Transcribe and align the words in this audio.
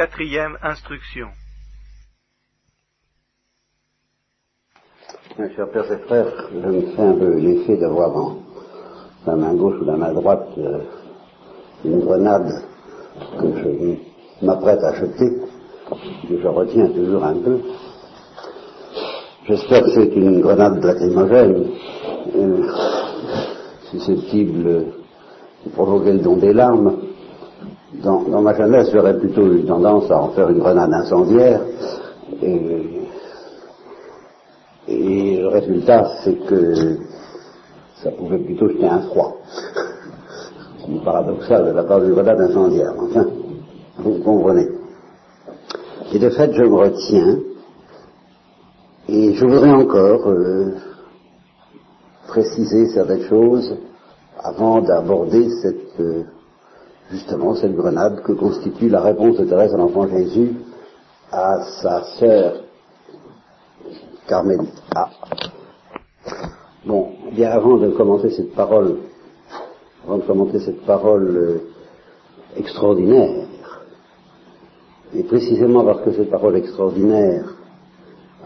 Quatrième 0.00 0.56
instruction. 0.62 1.26
Mes 5.38 5.54
chers 5.54 5.70
pères 5.72 5.92
et 5.92 5.98
frères, 5.98 6.48
je 6.50 6.68
me 6.70 6.80
fais 6.96 7.02
un 7.02 7.12
peu 7.12 7.34
l'effet 7.36 7.76
d'avoir 7.76 8.10
dans 8.10 8.38
la 9.26 9.36
main 9.36 9.52
gauche 9.52 9.74
ou 9.78 9.84
la 9.84 9.96
main 9.96 10.14
droite 10.14 10.48
euh, 10.56 10.78
une 11.84 12.00
grenade 12.00 12.64
que 13.40 13.46
je 13.58 14.46
m'apprête 14.46 14.82
à 14.84 14.94
jeter, 14.94 15.36
que 16.26 16.40
je 16.40 16.48
retiens 16.48 16.86
toujours 16.86 17.22
un 17.22 17.34
peu. 17.34 17.60
J'espère 19.48 19.82
que 19.82 19.90
c'est 19.90 20.16
une 20.16 20.40
grenade 20.40 20.82
lacrymogène, 20.82 21.72
euh, 22.36 22.72
susceptible 23.90 24.62
de 25.66 25.70
provoquer 25.74 26.14
le 26.14 26.20
don 26.20 26.38
des 26.38 26.54
larmes. 26.54 27.09
Dans, 27.94 28.40
ma 28.40 28.54
jeunesse, 28.54 28.90
j'aurais 28.92 29.18
plutôt 29.18 29.52
eu 29.52 29.64
tendance 29.64 30.08
à 30.10 30.22
en 30.22 30.28
faire 30.28 30.48
une 30.48 30.60
grenade 30.60 30.92
incendiaire. 30.92 31.60
Et, 32.40 33.08
et 34.86 35.36
le 35.40 35.48
résultat, 35.48 36.08
c'est 36.22 36.36
que 36.46 36.98
ça 38.02 38.12
pouvait 38.12 38.38
plutôt 38.38 38.68
jeter 38.68 38.86
un 38.86 39.00
froid. 39.00 39.36
C'est 40.78 41.04
paradoxal 41.04 41.66
de 41.66 41.70
la 41.72 41.82
part 41.82 42.00
d'une 42.00 42.12
grenade 42.12 42.40
incendiaire. 42.40 42.94
Enfin, 42.96 43.26
vous 43.98 44.22
comprenez. 44.22 44.68
Et 46.12 46.18
de 46.18 46.30
fait, 46.30 46.52
je 46.52 46.62
me 46.62 46.76
retiens. 46.76 47.38
Et 49.08 49.34
je 49.34 49.44
voudrais 49.44 49.72
encore 49.72 50.28
euh, 50.28 50.74
préciser 52.28 52.86
certaines 52.90 53.24
choses 53.24 53.76
avant 54.42 54.80
d'aborder 54.80 55.48
cette, 55.62 56.00
euh, 56.00 56.22
justement 57.10 57.54
cette 57.54 57.74
grenade 57.74 58.22
que 58.22 58.32
constitue 58.32 58.88
la 58.88 59.00
réponse 59.00 59.36
de 59.36 59.44
Thérèse 59.44 59.74
à 59.74 59.76
l'enfant 59.76 60.06
Jésus 60.08 60.52
à 61.32 61.60
sa 61.82 62.04
sœur 62.18 62.64
Carmélite. 64.26 64.82
Ah. 64.94 65.10
Bon, 66.86 67.08
bien 67.32 67.50
avant 67.50 67.78
de 67.78 67.90
commenter 67.90 68.30
cette 68.30 68.54
parole, 68.54 68.98
avant 70.04 70.18
de 70.18 70.22
commenter 70.22 70.60
cette 70.60 70.82
parole 70.86 71.36
euh, 71.36 71.58
extraordinaire, 72.56 73.46
et 75.14 75.24
précisément 75.24 75.84
parce 75.84 76.02
que 76.04 76.12
cette 76.12 76.30
parole 76.30 76.56
extraordinaire 76.56 77.56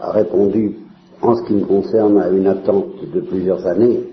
a 0.01 0.11
répondu, 0.11 0.79
en 1.21 1.35
ce 1.35 1.43
qui 1.43 1.53
me 1.53 1.65
concerne, 1.65 2.19
à 2.19 2.29
une 2.29 2.47
attente 2.47 3.11
de 3.13 3.21
plusieurs 3.21 3.65
années, 3.67 4.09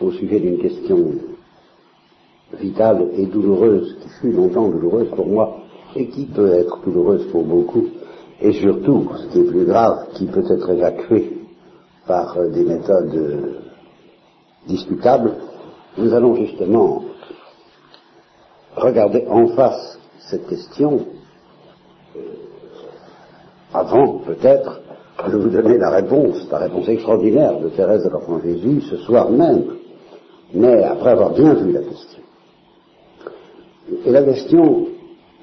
au 0.00 0.10
sujet 0.12 0.40
d'une 0.40 0.58
question 0.58 1.12
vitale 2.54 3.08
et 3.14 3.26
douloureuse, 3.26 3.96
qui 4.00 4.08
fut 4.20 4.32
longtemps 4.32 4.68
douloureuse 4.68 5.10
pour 5.10 5.26
moi, 5.26 5.58
et 5.94 6.08
qui 6.08 6.26
peut 6.26 6.52
être 6.52 6.80
douloureuse 6.84 7.26
pour 7.30 7.44
beaucoup, 7.44 7.84
et 8.40 8.52
surtout, 8.52 9.10
ce 9.16 9.26
qui 9.32 9.40
est 9.40 9.50
plus 9.50 9.64
grave, 9.64 10.08
qui 10.14 10.26
peut 10.26 10.44
être 10.48 10.70
évacué 10.70 11.38
par 12.06 12.38
euh, 12.38 12.48
des 12.50 12.64
méthodes 12.64 13.14
euh, 13.14 13.58
discutables, 14.66 15.34
nous 15.96 16.12
allons 16.14 16.36
justement 16.36 17.02
regarder 18.76 19.26
en 19.28 19.48
face 19.48 19.98
cette 20.30 20.46
question 20.46 21.00
euh, 22.16 22.20
avant 23.74 24.18
peut-être 24.18 24.80
de 25.26 25.36
vous 25.36 25.50
donner 25.50 25.78
la 25.78 25.90
réponse, 25.90 26.48
la 26.50 26.58
réponse 26.58 26.88
extraordinaire 26.88 27.58
de 27.58 27.68
Thérèse 27.70 28.04
de 28.04 28.10
l'Enfant 28.10 28.40
Jésus 28.40 28.82
ce 28.82 28.98
soir 28.98 29.30
même, 29.30 29.64
mais 30.54 30.84
après 30.84 31.10
avoir 31.10 31.30
bien 31.30 31.54
vu 31.54 31.72
la 31.72 31.80
question. 31.80 32.17
Et 34.04 34.10
la 34.10 34.22
question, 34.22 34.86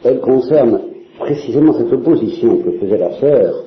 elle 0.03 0.19
concerne 0.19 0.81
précisément 1.19 1.73
cette 1.73 1.91
opposition 1.91 2.57
que 2.57 2.71
faisait 2.71 2.97
la 2.97 3.19
sœur 3.19 3.63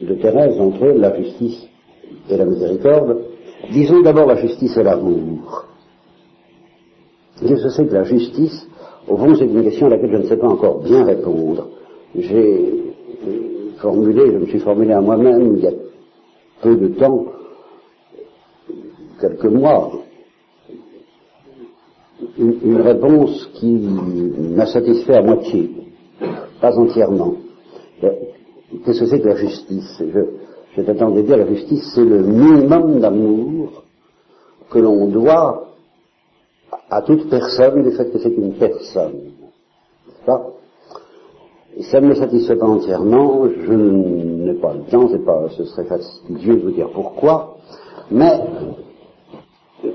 de 0.00 0.14
Thérèse 0.14 0.58
entre 0.60 0.86
la 0.86 1.14
justice 1.16 1.68
et 2.30 2.36
la 2.36 2.44
miséricorde. 2.44 3.18
Disons 3.72 4.00
d'abord 4.00 4.26
la 4.26 4.36
justice 4.36 4.76
et 4.76 4.82
l'amour. 4.82 5.66
Qu'est-ce 7.40 7.76
que 7.76 7.88
que 7.88 7.94
la 7.94 8.04
justice? 8.04 8.68
Au 9.08 9.16
fond, 9.16 9.34
c'est 9.34 9.46
une 9.46 9.62
question 9.62 9.86
à 9.86 9.90
laquelle 9.90 10.12
je 10.12 10.16
ne 10.18 10.26
sais 10.26 10.36
pas 10.36 10.48
encore 10.48 10.80
bien 10.80 11.04
répondre. 11.04 11.68
J'ai 12.16 12.94
formulé, 13.78 14.32
je 14.32 14.38
me 14.38 14.46
suis 14.46 14.60
formulé 14.60 14.92
à 14.92 15.00
moi-même 15.00 15.56
il 15.56 15.64
y 15.64 15.66
a 15.66 15.72
peu 16.62 16.76
de 16.76 16.88
temps, 16.88 17.24
quelques 19.20 19.44
mois, 19.44 19.90
une, 22.38 22.80
réponse 22.80 23.50
qui 23.54 23.66
m'a 24.56 24.66
satisfait 24.66 25.14
à 25.14 25.22
moitié, 25.22 25.70
pas 26.60 26.76
entièrement. 26.78 27.34
Qu'est-ce 28.00 29.00
que 29.00 29.06
c'est 29.06 29.20
que 29.20 29.28
la 29.28 29.36
justice? 29.36 30.02
Je, 30.02 30.20
je 30.76 30.82
t'attendais 30.82 31.22
dire 31.22 31.36
la 31.36 31.46
justice, 31.46 31.92
c'est 31.94 32.04
le 32.04 32.22
minimum 32.22 33.00
d'amour 33.00 33.84
que 34.70 34.78
l'on 34.78 35.06
doit 35.08 35.68
à 36.90 37.02
toute 37.02 37.28
personne 37.28 37.82
du 37.82 37.90
fait 37.92 38.10
que 38.10 38.18
c'est 38.18 38.36
une 38.36 38.54
personne. 38.54 39.32
Et 41.76 41.82
ça 41.84 42.00
ne 42.00 42.08
me 42.08 42.14
satisfait 42.14 42.56
pas 42.56 42.66
entièrement, 42.66 43.48
je 43.48 43.72
n'ai 43.72 44.54
pas 44.54 44.74
le 44.74 44.82
temps, 44.90 45.08
pas, 45.24 45.48
ce 45.56 45.64
serait 45.64 45.84
fastidieux 45.84 46.56
de 46.56 46.60
vous 46.60 46.70
dire 46.70 46.90
pourquoi, 46.92 47.56
mais 48.10 48.40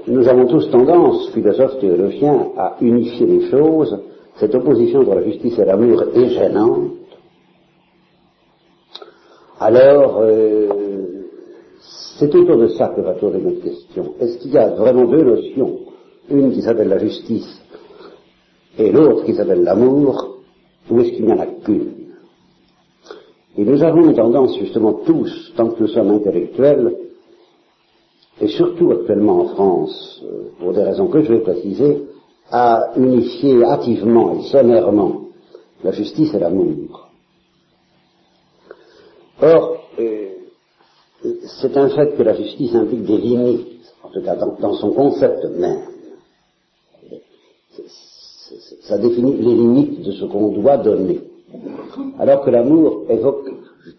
nous 0.08 0.28
avons 0.28 0.46
tous 0.48 0.70
tendance, 0.70 1.30
philosophes, 1.32 1.80
théologiens, 1.80 2.48
à 2.58 2.76
unifier 2.82 3.26
les 3.26 3.50
choses. 3.50 3.98
Cette 4.36 4.54
opposition 4.54 5.00
entre 5.02 5.16
la 5.16 5.24
justice 5.24 5.58
et 5.58 5.66
l'amour 5.66 6.04
est 6.14 6.30
gênante. 6.30 6.92
Alors, 9.60 10.20
euh, 10.22 10.68
c'est 12.20 12.34
autour 12.36 12.58
de 12.58 12.68
ça 12.68 12.90
que 12.90 13.02
va 13.02 13.14
tourner 13.16 13.40
notre 13.40 13.62
question. 13.62 14.14
Est-ce 14.20 14.38
qu'il 14.40 14.52
y 14.52 14.58
a 14.58 14.70
vraiment 14.70 15.06
deux 15.06 15.24
notions? 15.24 15.80
Une 16.30 16.52
qui 16.52 16.62
s'appelle 16.62 16.90
la 16.90 17.00
justice 17.00 17.62
et 18.78 18.92
l'autre 18.92 19.24
qui 19.24 19.34
s'appelle 19.34 19.64
l'amour, 19.64 20.38
ou 20.90 21.00
est-ce 21.00 21.12
qu'il 21.12 21.26
n'y 21.26 21.34
en 21.34 21.40
a 21.40 21.48
qu'une? 21.48 21.94
Et 23.58 23.64
nous 23.64 23.82
avons 23.82 24.14
tendance, 24.14 24.58
justement, 24.60 24.94
tous, 25.06 25.54
tant 25.56 25.70
que 25.70 25.82
nous 25.82 25.88
sommes 25.88 26.12
intellectuels, 26.12 26.96
et 28.40 28.48
surtout 28.48 28.92
actuellement 28.92 29.42
en 29.42 29.48
France, 29.50 30.24
pour 30.60 30.74
des 30.74 30.84
raisons 30.84 31.08
que 31.08 31.22
je 31.22 31.34
vais 31.34 31.40
préciser, 31.40 32.04
à 32.50 32.94
unifier 32.96 33.64
hâtivement 33.64 34.40
et 34.40 34.44
sommairement 34.44 35.22
la 35.84 35.92
justice 35.92 36.34
et 36.34 36.40
l'amour. 36.40 37.10
Or, 39.42 39.78
euh, 40.00 40.30
c'est 41.62 41.76
un 41.78 41.90
fait 41.90 42.16
que 42.16 42.24
la 42.24 42.34
justice 42.34 42.74
implique 42.74 43.04
des 43.04 43.18
limites, 43.18 43.94
en 44.04 44.10
tout 44.10 44.22
cas 44.22 44.36
dans, 44.36 44.56
dans 44.60 44.74
son 44.74 44.92
concept 44.92 45.44
même. 45.46 45.82
Ça 48.82 48.98
définit 48.98 49.36
les 49.36 49.56
limites 49.56 50.02
de 50.04 50.12
ce 50.14 50.26
qu'on 50.26 50.50
doit 50.50 50.78
donner. 50.78 51.22
Alors 52.18 52.44
que 52.44 52.50
l'amour 52.50 53.04
évoque 53.10 53.50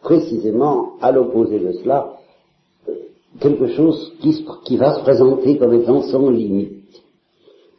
précisément, 0.03 0.95
à 1.01 1.13
l'opposé 1.13 1.59
de 1.59 1.73
cela, 1.73 2.19
quelque 3.41 3.69
chose 3.69 4.15
qui, 4.21 4.77
va 4.77 4.95
se 4.95 5.01
présenter 5.03 5.59
comme 5.59 5.75
étant 5.75 6.03
sans 6.03 6.31
limite. 6.31 7.03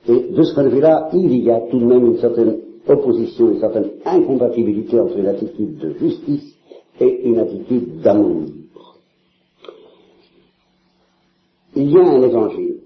Et 0.08 0.32
de 0.32 0.44
ce 0.44 0.54
point 0.54 0.64
de 0.64 0.70
vue-là, 0.70 1.10
il 1.14 1.36
y 1.38 1.52
a 1.52 1.60
tout 1.70 1.80
de 1.80 1.86
même 1.86 2.06
une 2.06 2.18
certaine 2.20 2.60
opposition, 2.88 3.52
une 3.52 3.59
certaine 3.59 3.92
incompatibilité 4.06 5.00
entre 5.00 5.18
une 5.18 5.28
attitude 5.28 5.78
de 5.78 5.94
justice 5.94 6.56
et 7.00 7.28
une 7.28 7.40
attitude 7.40 8.02
d'amour. 8.02 8.46
Il 11.76 11.92
y 11.92 11.98
a 11.98 12.04
un 12.04 12.22
évangile 12.22 12.80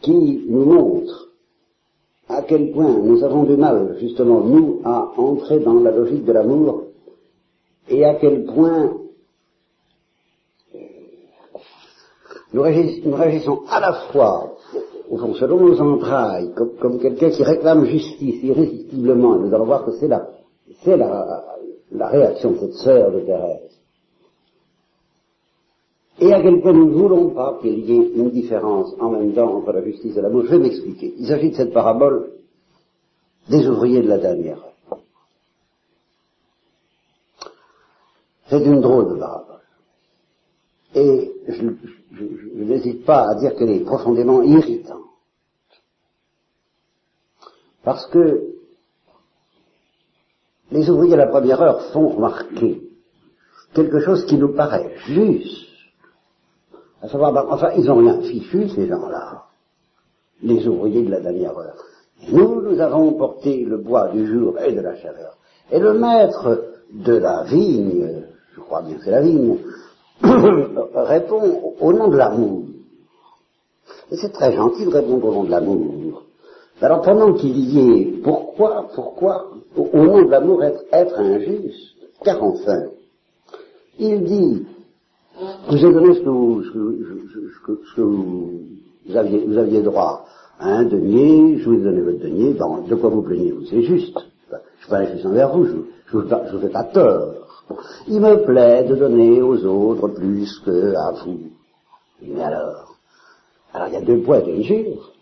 qui 0.00 0.44
nous 0.48 0.64
montre 0.64 1.28
à 2.28 2.42
quel 2.42 2.70
point 2.72 2.98
nous 2.98 3.22
avons 3.24 3.44
du 3.44 3.56
mal, 3.56 3.96
justement, 4.00 4.40
nous, 4.40 4.80
à 4.84 5.12
entrer 5.16 5.60
dans 5.60 5.74
la 5.74 5.90
logique 5.90 6.24
de 6.24 6.32
l'amour, 6.32 6.84
et 7.88 8.04
à 8.04 8.14
quel 8.14 8.44
point 8.44 8.96
nous 12.52 12.62
réagissons, 12.62 13.62
à 13.68 13.80
la 13.80 13.92
fois, 14.12 14.56
au 15.08 15.16
fond, 15.16 15.34
selon 15.34 15.60
nos 15.60 15.80
entrailles, 15.80 16.52
comme, 16.54 16.98
quelqu'un 16.98 17.30
qui 17.30 17.42
réclame 17.42 17.84
justice 17.84 18.42
irrésistiblement, 18.42 19.36
et 19.36 19.38
nous 19.40 19.54
allons 19.54 19.66
voir 19.66 19.84
que 19.84 19.92
c'est 19.92 20.08
la, 20.08 20.28
c'est 20.82 20.96
la, 20.96 21.44
la 21.92 22.08
réaction 22.08 22.52
de 22.52 22.58
cette 22.58 22.74
sœur 22.74 23.12
de 23.12 23.20
Thérèse. 23.20 23.70
Et 26.20 26.32
à 26.34 26.42
quel 26.42 26.60
point 26.60 26.72
nous 26.72 26.86
ne 26.86 26.94
voulons 26.94 27.30
pas 27.30 27.58
qu'il 27.62 27.78
y 27.78 27.92
ait 27.92 28.10
une 28.14 28.30
différence 28.30 28.94
en 29.00 29.10
même 29.10 29.32
temps 29.32 29.54
entre 29.56 29.72
la 29.72 29.82
justice 29.82 30.16
et 30.16 30.20
l'amour. 30.20 30.44
Je 30.44 30.50
vais 30.50 30.58
m'expliquer. 30.58 31.14
Il 31.18 31.26
s'agit 31.26 31.50
de 31.50 31.54
cette 31.54 31.72
parabole 31.72 32.32
des 33.48 33.66
ouvriers 33.66 34.02
de 34.02 34.08
la 34.08 34.18
dernière. 34.18 34.62
C'est 38.48 38.64
une 38.64 38.80
drôle 38.80 39.14
de 39.14 39.18
parabole. 39.18 39.60
Et 40.94 41.32
je, 41.48 41.68
je, 42.26 42.64
n'hésite 42.64 43.04
pas 43.04 43.28
à 43.30 43.34
dire 43.36 43.54
qu'elle 43.54 43.70
est 43.70 43.84
profondément 43.84 44.42
irritante. 44.42 44.98
Parce 47.82 48.06
que 48.06 48.50
les 50.70 50.88
ouvriers 50.90 51.12
de 51.12 51.16
la 51.16 51.26
première 51.26 51.60
heure 51.60 51.82
font 51.92 52.08
remarquer 52.08 52.82
quelque 53.74 54.00
chose 54.00 54.24
qui 54.26 54.36
nous 54.36 54.54
paraît 54.54 54.94
juste. 55.06 55.66
À 57.02 57.08
savoir, 57.08 57.32
ben, 57.32 57.46
enfin, 57.48 57.70
ils 57.76 57.84
n'ont 57.84 57.96
rien 57.96 58.20
fichu, 58.20 58.68
ces 58.68 58.86
gens-là, 58.86 59.46
les 60.42 60.66
ouvriers 60.68 61.02
de 61.02 61.10
la 61.10 61.20
dernière 61.20 61.56
heure. 61.56 61.76
nous, 62.30 62.60
nous 62.60 62.80
avons 62.80 63.12
porté 63.14 63.64
le 63.64 63.78
bois 63.78 64.08
du 64.08 64.26
jour 64.26 64.58
et 64.60 64.72
de 64.72 64.80
la 64.80 64.96
chaleur. 64.96 65.38
Et 65.70 65.78
le 65.78 65.94
maître 65.94 66.64
de 66.92 67.14
la 67.14 67.44
vigne, 67.44 68.24
je 68.54 68.60
crois 68.60 68.82
bien 68.82 68.96
que 68.96 69.04
c'est 69.04 69.10
la 69.10 69.22
vigne, 69.22 69.56
répond 70.94 71.74
au 71.80 71.92
nom 71.92 72.08
de 72.08 72.16
l'amour. 72.16 72.64
Et 74.10 74.16
c'est 74.16 74.32
très 74.32 74.52
gentil 74.52 74.84
de 74.84 74.90
répondre 74.90 75.26
au 75.26 75.32
nom 75.32 75.44
de 75.44 75.50
l'amour. 75.50 76.24
Alors 76.80 77.02
pendant 77.02 77.34
qu'il 77.34 77.58
y 77.58 77.78
est, 77.78 78.22
pourquoi, 78.22 78.88
pourquoi, 78.94 79.48
au, 79.76 80.04
nom 80.04 80.22
de 80.22 80.30
l'amour, 80.30 80.62
être, 80.64 81.18
injuste? 81.18 81.96
Car 82.24 82.42
enfin, 82.42 82.84
il 83.98 84.24
dit, 84.24 84.66
vous 85.68 85.84
avez 85.84 85.92
donné 85.92 86.14
ce 86.14 86.20
que 86.20 86.26
vous, 88.00 89.16
aviez, 89.16 89.44
vous 89.44 89.82
droit 89.82 90.24
à 90.58 90.68
un 90.68 90.84
denier, 90.84 91.58
je 91.58 91.68
vous 91.68 91.76
ai 91.76 91.82
donné 91.82 92.00
votre 92.00 92.18
denier, 92.18 92.54
de 92.54 92.94
quoi 92.94 93.10
vous 93.10 93.22
plaignez-vous? 93.22 93.66
C'est 93.66 93.82
juste. 93.82 94.18
Je 94.50 94.56
ne 94.56 94.60
suis 94.80 94.90
pas 94.90 94.98
injuste 94.98 95.26
envers 95.26 95.54
vous, 95.54 95.66
je 95.66 96.16
ne 96.16 96.22
vous, 96.22 96.60
fais 96.60 96.68
pas 96.68 96.84
tort. 96.84 97.39
Il 98.08 98.20
me 98.20 98.44
plaît 98.44 98.84
de 98.84 98.96
donner 98.96 99.42
aux 99.42 99.64
autres 99.64 100.08
plus 100.08 100.60
qu'à 100.64 101.10
vous. 101.24 101.40
Mais 102.22 102.42
alors 102.42 102.96
Alors 103.72 103.88
il 103.88 103.94
y 103.94 103.96
a 103.96 104.02
deux 104.02 104.20
poids 104.20 104.38
et 104.38 104.42
deux 104.42 104.56
mesures. 104.58 105.12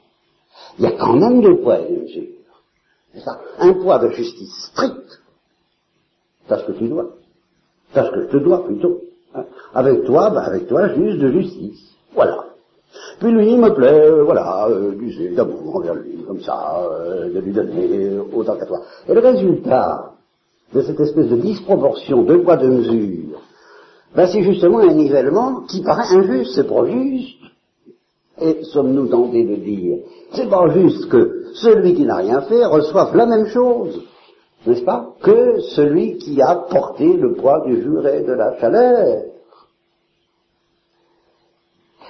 Il 0.78 0.84
y 0.84 0.86
a 0.86 0.92
quand 0.92 1.14
même 1.14 1.40
deux 1.40 1.56
poids 1.58 1.80
et 1.80 1.88
deux 1.88 2.02
mesures. 2.02 2.28
Ça 3.24 3.40
Un 3.58 3.72
poids 3.74 3.98
de 3.98 4.10
justice 4.10 4.54
stricte. 4.72 5.20
C'est 6.48 6.58
ce 6.58 6.64
que 6.64 6.72
tu 6.72 6.88
dois. 6.88 7.06
C'est 7.92 8.04
ce 8.04 8.10
que 8.10 8.22
je 8.22 8.26
te 8.26 8.36
dois 8.38 8.64
plutôt. 8.64 9.00
Avec 9.74 10.04
toi, 10.04 10.30
ben 10.30 10.40
avec 10.40 10.66
toi, 10.66 10.88
juste 10.94 11.18
de 11.18 11.30
justice. 11.30 11.94
Voilà. 12.14 12.44
Puis 13.20 13.30
lui, 13.30 13.52
il 13.52 13.58
me 13.58 13.74
plaît, 13.74 14.08
euh, 14.08 14.24
voilà, 14.24 14.68
euh, 14.68 14.94
d'amour 15.34 15.76
envers 15.76 15.94
lui, 15.94 16.24
comme 16.26 16.40
ça, 16.40 16.80
euh, 16.90 17.32
de 17.32 17.40
lui 17.40 17.52
donner 17.52 18.18
autant 18.32 18.56
qu'à 18.56 18.66
toi. 18.66 18.80
Et 19.08 19.14
le 19.14 19.20
résultat 19.20 20.12
de 20.72 20.82
cette 20.82 21.00
espèce 21.00 21.28
de 21.28 21.36
disproportion 21.36 22.22
de 22.22 22.36
poids 22.36 22.56
de 22.56 22.68
mesure, 22.68 23.40
ben 24.14 24.26
c'est 24.26 24.42
justement 24.42 24.78
un 24.78 24.94
nivellement 24.94 25.62
qui 25.62 25.82
paraît 25.82 26.16
injuste, 26.16 26.52
c'est 26.54 26.68
pas 26.68 26.84
juste. 26.86 27.38
Et 28.40 28.62
sommes-nous 28.64 29.08
tentés 29.08 29.44
de 29.44 29.56
dire, 29.56 29.98
c'est 30.32 30.48
pas 30.48 30.68
juste 30.68 31.08
que 31.08 31.46
celui 31.54 31.94
qui 31.94 32.04
n'a 32.04 32.16
rien 32.16 32.42
fait 32.42 32.64
reçoive 32.64 33.16
la 33.16 33.26
même 33.26 33.46
chose 33.46 34.00
n'est-ce 34.66 34.82
pas, 34.82 35.14
que 35.22 35.60
celui 35.74 36.18
qui 36.18 36.40
a 36.42 36.54
porté 36.54 37.12
le 37.12 37.34
poids 37.34 37.64
du 37.66 37.82
jour 37.82 38.06
et 38.06 38.22
de 38.22 38.32
la 38.32 38.58
chaleur. 38.58 39.24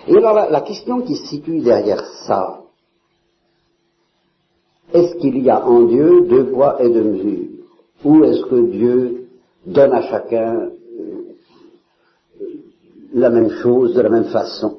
Et 0.07 0.17
alors 0.17 0.51
la, 0.51 0.61
question 0.63 1.03
qui 1.03 1.17
se 1.17 1.27
situe 1.27 1.61
derrière 1.61 2.05
ça, 2.27 2.61
est-ce 4.93 5.17
qu'il 5.17 5.39
y 5.39 5.51
a 5.51 5.65
en 5.67 5.83
Dieu 5.83 6.23
deux 6.23 6.47
poids 6.47 6.83
et 6.83 6.89
deux 6.89 7.05
mesures? 7.05 7.58
Ou 8.05 8.25
est-ce 8.25 8.45
que 8.47 8.71
Dieu 8.71 9.27
donne 9.67 9.93
à 9.93 10.03
chacun 10.03 10.71
euh, 11.01 11.35
la 13.15 13.31
même 13.31 13.51
chose 13.51 13.95
de 13.95 14.01
la 14.01 14.09
même 14.09 14.27
façon? 14.27 14.79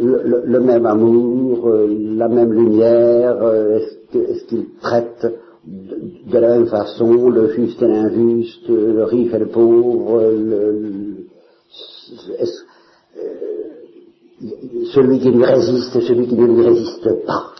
Le, 0.00 0.60
même 0.60 0.86
amour, 0.86 1.68
euh, 1.68 1.88
la 2.16 2.28
même 2.28 2.52
lumière, 2.52 3.42
euh, 3.42 3.78
est-ce 4.14 4.44
qu'il 4.44 4.66
traite 4.80 5.26
de, 5.66 6.38
la 6.38 6.58
même 6.58 6.66
façon, 6.68 7.28
le 7.30 7.50
juste 7.54 7.82
et 7.82 7.88
l'injuste, 7.88 8.68
le 8.68 9.02
riche 9.04 9.34
et 9.34 9.38
le 9.38 9.48
pauvre, 9.48 10.22
celui 14.92 15.18
qui 15.18 15.30
lui 15.30 15.44
résiste 15.44 15.96
et 15.96 16.00
celui 16.02 16.28
qui 16.28 16.36
ne 16.36 16.46
lui 16.46 16.64
résiste 16.64 17.26
pas? 17.26 17.57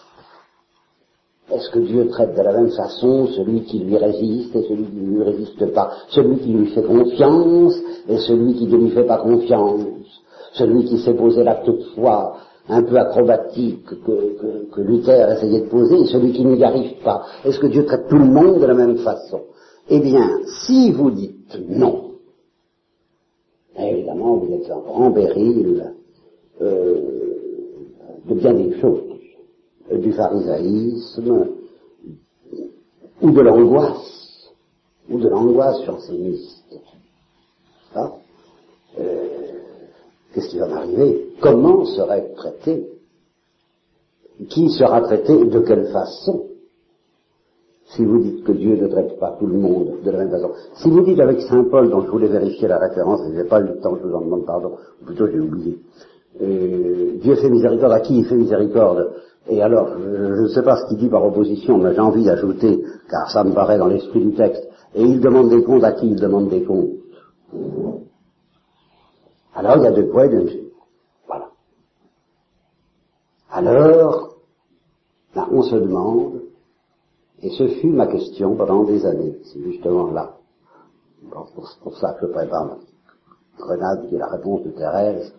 Est-ce 1.58 1.70
que 1.70 1.80
Dieu 1.80 2.06
traite 2.06 2.36
de 2.36 2.42
la 2.42 2.52
même 2.52 2.70
façon 2.70 3.26
celui 3.26 3.62
qui 3.62 3.80
lui 3.80 3.96
résiste 3.96 4.54
et 4.54 4.62
celui 4.62 4.84
qui 4.84 5.00
ne 5.00 5.16
lui 5.16 5.22
résiste 5.24 5.72
pas? 5.72 5.90
Celui 6.10 6.36
qui 6.38 6.52
lui 6.52 6.66
fait 6.68 6.84
confiance 6.84 7.74
et 8.08 8.16
celui 8.18 8.54
qui 8.54 8.66
ne 8.68 8.76
lui 8.76 8.90
fait 8.90 9.06
pas 9.06 9.18
confiance. 9.18 9.82
Celui 10.52 10.84
qui 10.84 10.98
s'est 10.98 11.14
posé 11.14 11.42
l'acte 11.42 11.66
de 11.66 11.82
foi 11.96 12.36
un 12.68 12.82
peu 12.84 12.96
acrobatique 12.96 13.86
que, 13.86 14.80
Luther 14.80 15.32
essayait 15.32 15.62
de 15.62 15.68
poser, 15.68 16.00
et 16.00 16.06
celui 16.06 16.32
qui 16.32 16.44
n'y 16.44 16.62
arrive 16.62 17.02
pas. 17.02 17.24
Est-ce 17.44 17.58
que 17.58 17.66
Dieu 17.66 17.84
traite 17.84 18.06
tout 18.08 18.18
le 18.18 18.26
monde 18.26 18.60
de 18.60 18.66
la 18.66 18.74
même 18.74 18.98
façon? 18.98 19.40
Eh 19.90 19.98
bien, 19.98 20.40
si 20.64 20.92
vous 20.92 21.10
dites 21.10 21.58
non, 21.68 22.12
évidemment, 23.76 24.36
vous 24.36 24.52
êtes 24.54 24.70
en 24.70 24.80
grand 24.80 25.10
péril 25.10 25.92
euh, 26.60 27.00
de 28.28 28.34
bien 28.34 28.54
des 28.54 28.78
choses, 28.80 29.17
du 29.90 30.12
pharisaïsme, 30.12 31.46
ou 33.20 33.30
de 33.30 33.40
l'angoisse, 33.40 34.52
ou 35.10 35.18
de 35.18 35.28
l'angoisse 35.28 35.82
janséniste. 35.84 36.78
Ah 37.94 38.12
euh, 38.98 39.28
Qu'est-ce 40.32 40.48
qui 40.48 40.58
va 40.58 40.68
m'arriver? 40.68 41.34
Comment 41.40 41.84
serait 41.84 42.32
traité? 42.36 42.86
Qui 44.50 44.68
sera 44.70 45.00
traité 45.00 45.44
de 45.46 45.60
quelle 45.60 45.86
façon? 45.86 46.44
Si 47.86 48.04
vous 48.04 48.18
dites 48.18 48.44
que 48.44 48.52
Dieu 48.52 48.76
ne 48.76 48.86
traite 48.86 49.18
pas 49.18 49.36
tout 49.38 49.46
le 49.46 49.58
monde 49.58 50.02
de 50.04 50.10
la 50.10 50.18
même 50.18 50.30
façon. 50.30 50.50
Si 50.74 50.90
vous 50.90 51.00
dites 51.00 51.18
avec 51.18 51.40
Saint 51.40 51.64
Paul, 51.64 51.88
dont 51.90 52.02
je 52.02 52.10
voulais 52.10 52.28
vérifier 52.28 52.68
la 52.68 52.78
référence, 52.78 53.22
et 53.22 53.32
je 53.32 53.38
n'ai 53.38 53.48
pas 53.48 53.60
eu 53.60 53.64
le 53.64 53.80
temps, 53.80 53.96
je 53.96 54.06
vous 54.06 54.14
en 54.14 54.20
demande 54.20 54.44
pardon, 54.44 54.76
ou 55.00 55.06
plutôt 55.06 55.26
j'ai 55.26 55.40
oublié. 55.40 55.78
Dieu 56.38 57.34
fait 57.36 57.48
miséricorde 57.48 57.92
à 57.92 58.00
qui 58.00 58.18
il 58.18 58.26
fait 58.26 58.36
miséricorde? 58.36 59.10
Et 59.48 59.62
alors, 59.62 59.88
je 59.98 60.42
ne 60.42 60.48
sais 60.48 60.62
pas 60.62 60.76
ce 60.76 60.88
qu'il 60.88 60.98
dit 60.98 61.08
par 61.08 61.24
opposition, 61.24 61.78
mais 61.78 61.94
j'ai 61.94 62.00
envie 62.00 62.24
d'ajouter, 62.24 62.84
car 63.10 63.30
ça 63.30 63.44
me 63.44 63.52
paraît 63.54 63.78
dans 63.78 63.86
l'esprit 63.86 64.24
du 64.24 64.34
texte, 64.34 64.68
et 64.94 65.02
il 65.02 65.20
demande 65.20 65.48
des 65.48 65.62
comptes 65.62 65.84
à 65.84 65.92
qui 65.92 66.06
il 66.08 66.16
demande 66.20 66.48
des 66.48 66.64
comptes 66.64 66.98
alors 69.58 69.76
il 69.78 69.82
y 69.82 69.86
a 69.88 69.90
deux 69.90 70.06
poids 70.06 70.26
et. 70.26 70.70
Voilà. 71.26 71.50
Alors, 73.50 74.36
là, 75.34 75.48
on 75.50 75.62
se 75.62 75.74
demande, 75.74 76.42
et 77.42 77.50
ce 77.50 77.66
fut 77.66 77.88
ma 77.88 78.06
question 78.06 78.54
pendant 78.54 78.84
des 78.84 79.04
années, 79.04 79.36
c'est 79.42 79.60
justement 79.60 80.12
là. 80.12 80.36
C'est 81.20 81.80
pour 81.82 81.96
ça 81.98 82.14
que 82.14 82.28
je 82.28 82.32
prépare 82.32 82.66
ma 82.66 82.78
grenade 83.58 84.08
qui 84.08 84.14
est 84.14 84.18
la 84.18 84.28
réponse 84.28 84.62
de 84.62 84.70
Thérèse, 84.70 85.34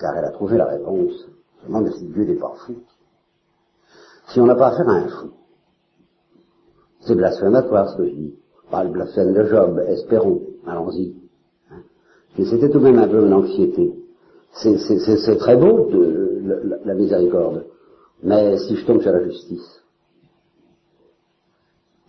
car 0.00 0.16
elle 0.16 0.24
a 0.24 0.30
trouvé 0.30 0.56
la 0.56 0.66
réponse. 0.66 1.28
Demande 1.66 1.90
si 1.92 2.04
Dieu 2.06 2.24
n'est 2.24 2.34
pas 2.34 2.54
fou. 2.66 2.76
Si 4.28 4.40
on 4.40 4.46
n'a 4.46 4.54
pas 4.54 4.68
affaire 4.68 4.88
à 4.88 4.92
un 4.92 5.08
fou, 5.08 5.30
c'est 7.00 7.14
blasphématoire 7.14 7.90
ce 7.90 7.96
que 7.98 8.06
je 8.06 8.14
dis. 8.14 8.34
Pas 8.70 8.84
le 8.84 8.90
blasphème 8.90 9.34
de 9.34 9.44
Job, 9.44 9.78
espérons, 9.88 10.42
allons-y. 10.66 11.14
Et 12.38 12.44
c'était 12.46 12.70
tout 12.70 12.78
de 12.78 12.84
même 12.84 12.98
un 12.98 13.08
peu 13.08 13.24
une 13.24 13.32
anxiété. 13.32 13.92
C'est 14.54 15.38
très 15.38 15.56
beau 15.56 15.88
de, 15.90 16.80
la, 16.84 16.94
miséricorde, 16.94 17.66
mais 18.22 18.56
si 18.58 18.76
je 18.76 18.86
tombe 18.86 19.02
sur 19.02 19.12
la 19.12 19.24
justice, 19.24 19.82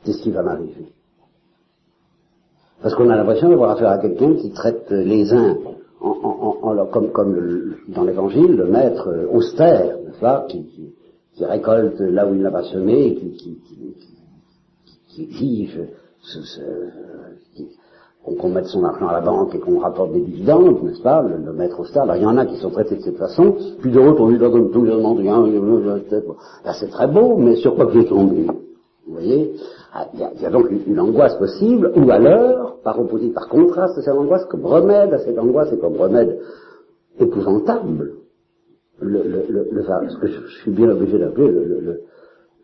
qu'est-ce 0.04 0.22
qui 0.22 0.32
va 0.32 0.44
m'arriver? 0.44 0.94
Parce 2.82 2.94
qu'on 2.96 3.10
a 3.10 3.16
l'impression 3.16 3.50
d'avoir 3.50 3.72
affaire 3.72 3.90
à 3.90 3.98
quelqu'un 3.98 4.36
qui 4.36 4.52
traite 4.52 4.90
les 4.92 5.34
uns 5.34 5.58
comme, 7.14 7.76
dans 7.90 8.04
l'évangile, 8.04 8.56
le 8.56 8.66
maître 8.66 9.10
austère, 9.32 9.98
n'est-ce 10.06 10.20
pas, 10.20 10.46
qui, 10.48 10.66
récolte 11.40 12.00
là 12.00 12.28
où 12.28 12.34
il 12.34 12.42
n'a 12.42 12.52
pas 12.52 12.64
semé, 12.64 13.16
qui, 13.16 13.32
qui, 13.32 13.58
qui, 15.10 15.28
qui, 15.28 15.70
qu'on 18.40 18.50
mette 18.50 18.66
son 18.66 18.84
argent 18.84 19.08
à 19.08 19.14
la 19.14 19.22
banque 19.22 19.54
et 19.54 19.60
qu'on 19.60 19.80
rapporte 19.80 20.14
des 20.14 20.22
dividendes, 20.22 20.82
n'est-ce 20.84 21.02
pas, 21.02 21.22
le, 21.22 21.54
maître 21.54 21.80
au 21.80 21.86
stade. 21.86 22.10
il 22.16 22.24
y 22.24 22.26
en 22.26 22.38
a 22.38 22.46
qui 22.46 22.58
sont 22.58 22.72
traités 22.72 22.96
de 22.96 23.02
cette 23.02 23.18
façon, 23.18 23.56
puis 23.80 23.92
d'autres, 23.92 24.22
on 24.22 24.30
lui 24.30 24.40
donne 24.40 24.72
tout, 24.72 24.82
le 24.82 24.98
monde 24.98 25.24
là 25.24 26.74
c'est 26.74 26.90
très 26.90 27.08
beau, 27.08 27.38
mais 27.38 27.56
sur 27.58 27.76
quoi 27.76 27.86
que 27.86 27.94
j'ai 27.94 28.06
tombé 28.06 28.48
Vous 29.08 29.14
voyez 29.14 29.54
ah, 29.94 30.08
il 30.14 30.42
y, 30.42 30.46
a, 30.46 30.50
donc 30.50 30.70
une, 30.88 31.00
angoisse 31.00 31.36
possible, 31.36 31.92
ou 31.96 32.10
alors, 32.10 32.80
par 32.84 33.00
opposé, 33.00 33.30
par 33.30 33.48
contraste 33.48 33.98
à 33.98 34.02
cette 34.02 34.14
angoisse, 34.14 34.46
comme 34.46 34.66
remède 34.66 35.14
à 35.14 35.20
cette 35.20 35.38
angoisse 35.38 35.72
et 35.72 35.78
comme 35.78 35.96
remède 35.96 36.40
épouvantable, 37.20 38.14
le, 39.00 39.24
le, 39.24 39.68
le, 39.72 39.84
ce 39.84 40.18
que 40.18 40.28
je, 40.28 40.48
suis 40.62 40.72
bien 40.72 40.90
obligé 40.90 41.20
d'appeler 41.20 41.50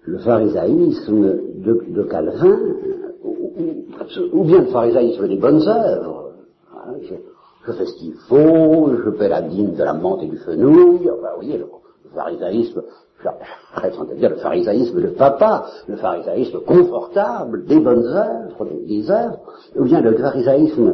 le, 0.05 0.17
pharisaïsme 0.19 1.39
de, 1.57 2.03
Calvin, 2.03 2.59
ou 4.33 4.43
bien 4.43 4.61
le 4.61 4.67
pharisaïsme 4.67 5.27
des 5.27 5.37
bonnes 5.37 5.61
œuvres. 5.67 6.33
Je, 7.01 7.71
fais 7.71 7.85
ce 7.85 7.93
qu'il 7.97 8.13
faut, 8.27 8.89
je 9.05 9.09
paie 9.11 9.29
la 9.29 9.43
dîme 9.43 9.75
de 9.75 9.83
la 9.83 9.93
menthe 9.93 10.23
et 10.23 10.27
du 10.27 10.37
fenouil, 10.37 11.09
enfin, 11.09 11.29
vous 11.35 11.41
voyez, 11.43 11.57
le, 11.59 11.65
pharisaïsme, 12.15 12.81
j'arrête 13.23 13.95
de 14.09 14.15
dire 14.15 14.29
le 14.29 14.37
pharisaïsme 14.37 15.01
de 15.01 15.07
papa, 15.07 15.65
le 15.87 15.95
pharisaïsme 15.97 16.59
confortable, 16.61 17.65
des 17.65 17.79
bonnes 17.79 18.05
œuvres, 18.05 18.67
des 18.87 19.09
œuvres, 19.09 19.39
ou 19.75 19.83
bien 19.83 20.01
le 20.01 20.15
pharisaïsme 20.17 20.93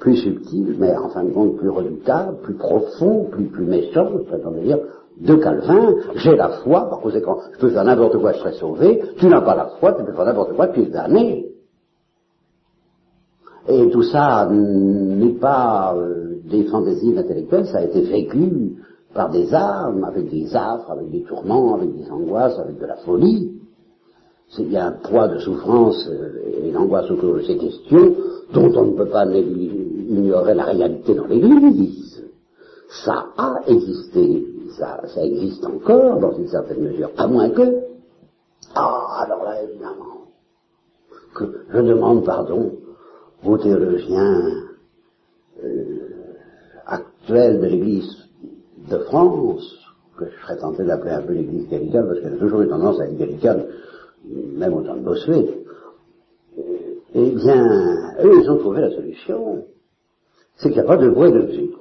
plus 0.00 0.16
subtil, 0.16 0.76
mais 0.78 0.96
en 0.96 1.08
fin 1.08 1.24
de 1.24 1.30
compte 1.30 1.56
plus 1.56 1.68
redoutable, 1.68 2.38
plus 2.42 2.54
profond, 2.54 3.26
plus, 3.30 3.46
plus 3.46 3.66
méchant, 3.66 4.10
prétends 4.26 4.52
dire, 4.52 4.78
de 5.20 5.34
Calvin, 5.34 5.94
j'ai 6.14 6.36
la 6.36 6.48
foi, 6.48 6.88
par 6.88 7.00
conséquent, 7.00 7.38
je 7.52 7.58
peux 7.58 7.70
faire 7.70 7.84
n'importe 7.84 8.18
quoi, 8.18 8.32
je 8.32 8.38
serai 8.38 8.52
sauvé, 8.52 9.02
tu 9.18 9.26
n'as 9.26 9.40
pas 9.40 9.56
la 9.56 9.66
foi, 9.80 9.92
tu 9.94 10.04
peux 10.04 10.12
faire 10.12 10.24
n'importe 10.24 10.54
quoi, 10.54 10.68
tu 10.68 10.82
es 10.82 10.86
damné. 10.86 11.46
Et 13.68 13.90
tout 13.90 14.04
ça 14.04 14.48
n'est 14.50 15.34
pas 15.34 15.94
euh, 15.96 16.36
des 16.44 16.64
fantaisies 16.64 17.18
intellectuelles, 17.18 17.66
ça 17.66 17.78
a 17.78 17.82
été 17.82 18.00
vécu 18.00 18.76
par 19.14 19.30
des 19.30 19.52
âmes, 19.54 20.04
avec 20.04 20.28
des 20.28 20.54
affres, 20.54 20.90
avec 20.90 21.10
des 21.10 21.22
tourments, 21.22 21.74
avec 21.74 21.94
des 21.96 22.10
angoisses, 22.10 22.58
avec 22.58 22.78
de 22.78 22.86
la 22.86 22.96
folie. 22.96 23.54
Il 24.58 24.72
y 24.72 24.76
a 24.76 24.86
un 24.86 24.92
poids 24.92 25.28
de 25.28 25.38
souffrance 25.38 26.08
euh, 26.08 26.64
et 26.64 26.70
d'angoisse 26.70 27.10
autour 27.10 27.34
de 27.34 27.42
ces 27.42 27.56
questions 27.56 28.14
dont 28.52 28.72
on 28.76 28.86
ne 28.86 28.96
peut 28.96 29.08
pas 29.08 29.26
ignorer 29.26 30.54
la 30.54 30.64
réalité 30.64 31.14
dans 31.14 31.26
l'Église. 31.26 32.24
Ça 33.04 33.26
a 33.36 33.60
existé, 33.66 34.46
ça, 34.78 35.00
existe 35.22 35.64
encore 35.66 36.18
dans 36.18 36.32
une 36.32 36.48
certaine 36.48 36.80
mesure, 36.80 37.12
pas 37.12 37.26
moins 37.26 37.50
que. 37.50 37.82
Ah, 38.74 39.24
alors 39.24 39.44
là, 39.44 39.62
évidemment, 39.62 40.28
que 41.34 41.44
je 41.70 41.80
demande 41.80 42.24
pardon 42.24 42.72
aux 43.44 43.58
théologiens 43.58 44.50
euh, 45.62 45.98
actuels 46.86 47.60
de 47.60 47.66
l'Église 47.66 48.17
de 48.88 48.98
France, 48.98 49.76
que 50.16 50.24
je 50.26 50.42
serais 50.42 50.56
tenté 50.58 50.84
d'appeler 50.84 51.12
un 51.12 51.22
peu 51.22 51.32
l'Église 51.32 51.68
gallicane, 51.68 52.06
parce 52.06 52.20
qu'elle 52.20 52.34
a 52.34 52.38
toujours 52.38 52.62
eu 52.62 52.68
tendance 52.68 53.00
à 53.00 53.06
être 53.06 53.16
gallicane, 53.16 53.66
même 54.56 54.74
au 54.74 54.82
temps 54.82 54.96
de 54.96 55.00
Bossuet, 55.00 55.46
eh 57.14 57.30
bien, 57.30 58.14
eux, 58.22 58.32
ils 58.42 58.50
ont 58.50 58.58
trouvé 58.58 58.80
la 58.80 58.90
solution. 58.90 59.64
C'est 60.56 60.70
qu'il 60.70 60.78
n'y 60.78 60.84
a 60.84 60.88
pas 60.88 60.96
de 60.96 61.08
bruit 61.08 61.32
de 61.32 61.38
mesure. 61.38 61.78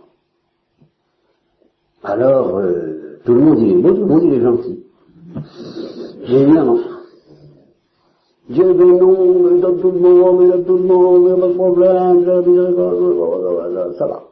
Alors, 2.03 2.57
euh, 2.57 3.19
tout 3.25 3.33
le 3.33 3.41
monde 3.41 3.59
il 3.59 3.71
est 3.71 3.81
beau, 3.81 3.91
tout 3.91 4.01
le 4.01 4.05
monde 4.05 4.23
il 4.23 4.33
est 4.33 4.41
gentil. 4.41 4.83
Évidemment. 6.23 6.77
Dieu 8.49 8.73
dit 8.73 8.85
non, 8.85 9.49
il 9.55 9.59
donne 9.59 9.81
tout 9.81 9.91
le 9.91 9.99
monde, 9.99 10.41
il 10.43 10.49
donne 10.49 10.65
tout 10.65 10.77
le 10.77 10.83
monde, 10.83 11.21
il 11.21 11.25
n'y 11.25 11.31
a 11.31 11.35
pas 11.35 11.47
de 11.47 11.53
problème, 11.53 12.23
ça 13.97 14.07
va. 14.07 14.26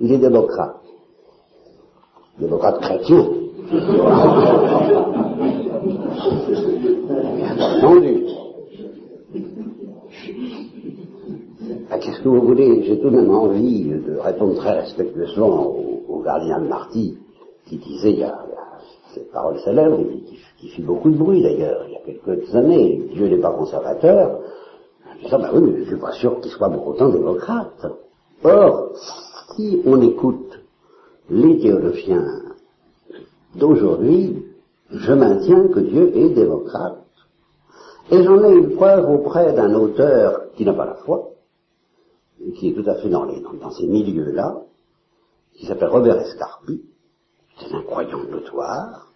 Il 0.00 0.12
est 0.12 0.18
démocrate. 0.18 0.76
Démocrate 2.38 2.80
chrétien. 2.80 3.26
Ah, 11.90 11.98
Qu'est-ce 11.98 12.20
que 12.20 12.28
vous 12.28 12.42
voulez? 12.42 12.84
J'ai 12.84 13.00
tout 13.00 13.10
de 13.10 13.16
même 13.16 13.30
envie 13.30 13.84
de 13.84 14.18
répondre 14.18 14.54
très 14.56 14.80
respectueusement 14.80 15.74
au, 16.08 16.22
gardien 16.22 16.60
de 16.60 16.68
Marty 16.68 17.16
qui 17.66 17.78
disait 17.78 18.12
il 18.12 18.18
y 18.18 18.24
a, 18.24 18.38
cette 19.14 19.32
parole 19.32 19.58
célèbre, 19.60 19.98
qui, 20.26 20.38
qui 20.58 20.68
fit 20.68 20.82
beaucoup 20.82 21.10
de 21.10 21.16
bruit 21.16 21.42
d'ailleurs, 21.42 21.84
il 21.86 21.92
y 21.92 21.96
a 21.96 22.00
quelques 22.00 22.54
années, 22.54 23.08
Dieu 23.14 23.28
n'est 23.28 23.38
pas 23.40 23.52
conservateur, 23.52 24.40
en 25.10 25.22
disant, 25.22 25.38
bah 25.38 25.50
oui, 25.54 25.62
mais 25.62 25.72
je 25.72 25.80
ne 25.80 25.86
suis 25.86 25.96
pas 25.96 26.12
sûr 26.12 26.40
qu'il 26.40 26.50
soit 26.50 26.68
pour 26.70 26.86
autant 26.88 27.08
démocrate. 27.08 27.86
Or, 28.44 28.90
si 29.54 29.80
on 29.84 30.00
écoute 30.02 30.60
les 31.30 31.58
théologiens 31.58 32.24
d'aujourd'hui, 33.54 34.44
je 34.90 35.12
maintiens 35.12 35.68
que 35.68 35.80
Dieu 35.80 36.16
est 36.16 36.30
démocrate. 36.30 37.04
Et 38.10 38.22
j'en 38.22 38.42
ai 38.42 38.52
une 38.52 38.76
preuve 38.76 39.10
auprès 39.10 39.52
d'un 39.52 39.74
auteur 39.74 40.52
qui 40.56 40.64
n'a 40.64 40.72
pas 40.72 40.86
la 40.86 40.94
foi, 40.94 41.30
et 42.44 42.52
qui 42.52 42.70
est 42.70 42.72
tout 42.72 42.88
à 42.88 42.94
fait 42.96 43.08
dans, 43.08 43.26
ces 43.72 43.86
milieux-là, 43.86 44.62
qui 45.54 45.66
s'appelle 45.66 45.88
Robert 45.88 46.18
Escarpi, 46.18 46.80
c'est 47.58 47.74
un 47.74 47.82
croyant 47.82 48.24
notoire, 48.30 49.08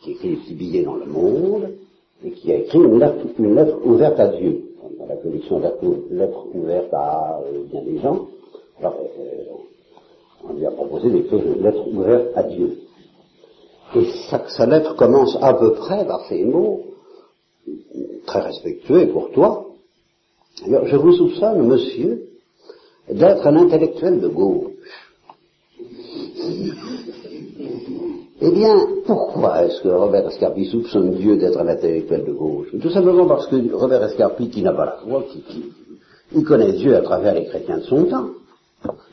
qui 0.00 0.12
écrit 0.12 0.30
des 0.30 0.36
petits 0.36 0.54
billets 0.54 0.84
dans 0.84 0.96
le 0.96 1.06
monde, 1.06 1.70
et 2.24 2.32
qui 2.32 2.50
a 2.50 2.56
écrit 2.56 2.78
une 2.78 2.98
lettre, 2.98 3.76
ouverte 3.84 4.18
à 4.18 4.28
Dieu, 4.28 4.64
dans 4.98 5.06
la 5.06 5.16
collection 5.16 5.60
lettres 6.10 6.46
ouvertes 6.54 6.92
à 6.94 7.40
euh, 7.40 7.64
bien 7.70 7.82
des 7.82 7.98
gens. 7.98 8.26
On 10.44 10.54
lui 10.54 10.66
a 10.66 10.70
proposé 10.70 11.10
d'écrire 11.10 11.40
une 11.44 11.62
lettre 11.62 12.32
à 12.34 12.42
Dieu. 12.44 12.78
Et 13.94 14.06
sa, 14.48 14.66
lettre 14.66 14.96
commence 14.96 15.36
à 15.40 15.54
peu 15.54 15.72
près 15.74 16.06
par 16.06 16.26
ces 16.26 16.44
mots, 16.44 16.82
très 18.26 18.40
respectueux 18.40 19.02
et 19.02 19.12
toi. 19.34 19.66
Alors, 20.66 20.86
je 20.86 20.96
vous 20.96 21.12
soupçonne, 21.12 21.66
monsieur, 21.66 22.28
d'être 23.10 23.46
un 23.46 23.56
intellectuel 23.56 24.20
de 24.20 24.28
gauche. 24.28 24.72
Eh 28.44 28.50
bien, 28.50 28.76
pourquoi 29.06 29.64
est-ce 29.64 29.82
que 29.82 29.88
Robert 29.88 30.26
Escarpi 30.26 30.64
soupçonne 30.64 31.12
Dieu 31.12 31.36
d'être 31.36 31.58
un 31.58 31.68
intellectuel 31.68 32.24
de 32.24 32.32
gauche? 32.32 32.68
Tout 32.80 32.90
simplement 32.90 33.26
parce 33.26 33.46
que 33.46 33.72
Robert 33.72 34.02
Escarpi, 34.02 34.50
qui 34.50 34.62
n'a 34.62 34.72
pas 34.72 34.86
la 34.86 34.96
foi, 35.04 35.24
qui, 35.30 35.44
il 36.34 36.44
connaît 36.44 36.72
Dieu 36.72 36.96
à 36.96 37.02
travers 37.02 37.34
les 37.34 37.44
chrétiens 37.44 37.78
de 37.78 37.84
son 37.84 38.04
temps. 38.04 38.30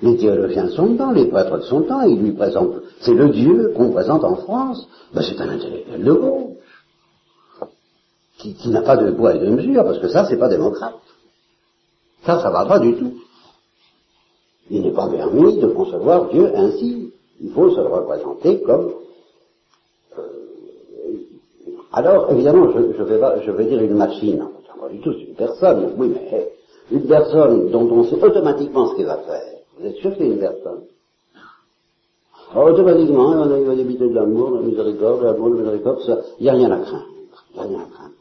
Les 0.02 0.18
théologiens 0.18 0.66
de 0.66 0.72
son 0.72 0.96
temps, 0.96 1.12
les 1.12 1.26
prêtres 1.26 1.58
de 1.58 1.64
son 1.64 1.82
temps, 1.82 2.02
il 2.02 2.20
lui 2.20 2.32
présente, 2.32 2.76
c'est 3.02 3.14
le 3.14 3.30
Dieu 3.30 3.74
qu'on 3.76 3.92
présente 3.92 4.24
en 4.24 4.36
France, 4.36 4.88
ben 5.14 5.22
c'est 5.22 5.40
un 5.42 5.50
intellectuel 5.50 6.04
de 6.04 6.14
gauche, 6.14 6.50
qui, 8.38 8.70
n'a 8.70 8.82
pas 8.82 8.96
de 8.96 9.12
poids 9.12 9.36
et 9.36 9.40
de 9.40 9.50
mesure, 9.50 9.84
parce 9.84 10.00
que 10.00 10.08
ça, 10.08 10.26
c'est 10.26 10.38
pas 10.38 10.48
démocrate. 10.48 10.96
Ça, 12.26 12.42
ça 12.42 12.50
va 12.50 12.66
pas 12.66 12.80
du 12.80 12.96
tout. 12.96 13.14
Il 14.70 14.84
n'est 14.84 14.94
pas 14.94 15.10
permis 15.10 15.58
de 15.58 15.68
concevoir 15.68 16.30
Dieu 16.30 16.50
ainsi. 16.56 17.12
Il 17.42 17.52
faut 17.52 17.70
se 17.72 17.80
le 17.80 17.88
représenter 17.88 18.62
comme... 18.62 18.94
Euh, 20.18 20.22
alors, 21.92 22.32
évidemment, 22.32 22.72
je, 22.72 23.04
vais 23.04 23.20
je 23.46 23.52
vais 23.52 23.66
dire 23.66 23.82
une 23.82 23.96
machine, 23.96 24.48
pas 24.80 24.90
du 24.90 25.02
tout, 25.02 25.14
c'est 25.14 25.26
une 25.26 25.36
personne, 25.36 25.94
oui, 25.98 26.12
mais 26.14 26.54
une 26.92 27.06
personne 27.08 27.70
dont 27.72 27.90
on 27.92 28.06
sait 28.06 28.24
automatiquement 28.24 28.88
ce 28.88 28.96
qu'il 28.96 29.06
va 29.06 29.18
faire. 29.18 29.59
Vous 29.80 29.86
êtes 29.86 29.96
sûr 29.96 30.12
une 30.20 30.40
personne? 30.40 30.84
Alors, 32.52 32.74
automatiquement, 32.74 33.46
il 33.56 33.64
va 33.64 33.76
débiter 33.76 34.10
de 34.10 34.14
l'amour, 34.14 34.52
de 34.52 34.56
la 34.58 34.62
miséricorde, 34.64 35.22
de 35.22 35.26
l'amour, 35.26 35.50
de 35.52 35.56
la 35.56 35.62
miséricorde, 35.62 36.26
il 36.40 36.44
n'y 36.44 36.50
a 36.50 36.54
rien 36.54 36.72
à 36.72 36.80
craindre. 36.80 37.06
Il 37.52 37.56
n'y 37.56 37.60
a 37.60 37.64
rien 37.64 37.80
à 37.80 37.86
craindre. 37.86 38.16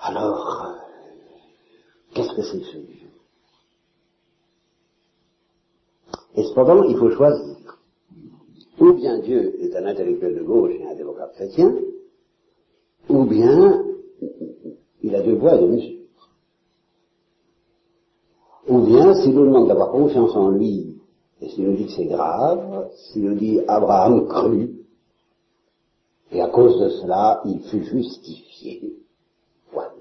Alors, 0.00 0.66
euh, 0.66 0.72
qu'est-ce 2.14 2.36
que 2.36 2.42
c'est 2.42 2.58
que 2.58 2.64
ce 2.64 2.76
Dieu 2.76 3.08
Et 6.36 6.44
cependant, 6.44 6.84
il 6.84 6.96
faut 6.96 7.10
choisir. 7.10 7.56
Ou 8.78 8.92
bien 8.92 9.18
Dieu 9.18 9.56
est 9.60 9.74
un 9.74 9.86
intellectuel 9.86 10.36
de 10.36 10.42
gauche 10.42 10.70
et 10.78 10.86
un 10.86 10.94
démocrate 10.94 11.32
chrétien, 11.34 11.74
ou 13.08 13.24
bien 13.24 13.84
il 15.02 15.14
a 15.16 15.22
deux 15.22 15.34
voix 15.34 15.56
et 15.56 15.60
deux 15.60 15.66
mesures. 15.66 15.97
Ou 18.68 18.80
bien, 18.80 19.14
s'il 19.14 19.34
nous 19.34 19.46
demande 19.46 19.68
d'avoir 19.68 19.90
confiance 19.90 20.34
en 20.34 20.50
lui, 20.50 20.96
et 21.40 21.48
s'il 21.48 21.64
nous 21.64 21.76
dit 21.76 21.86
que 21.86 21.92
c'est 21.92 22.06
grave, 22.06 22.88
s'il 22.94 23.24
nous 23.24 23.34
dit 23.34 23.60
Abraham 23.66 24.26
crut, 24.28 24.70
et 26.30 26.42
à 26.42 26.48
cause 26.48 26.78
de 26.80 26.88
cela, 26.90 27.40
il 27.46 27.60
fut 27.60 27.84
justifié. 27.84 28.92
Voilà. 29.72 29.92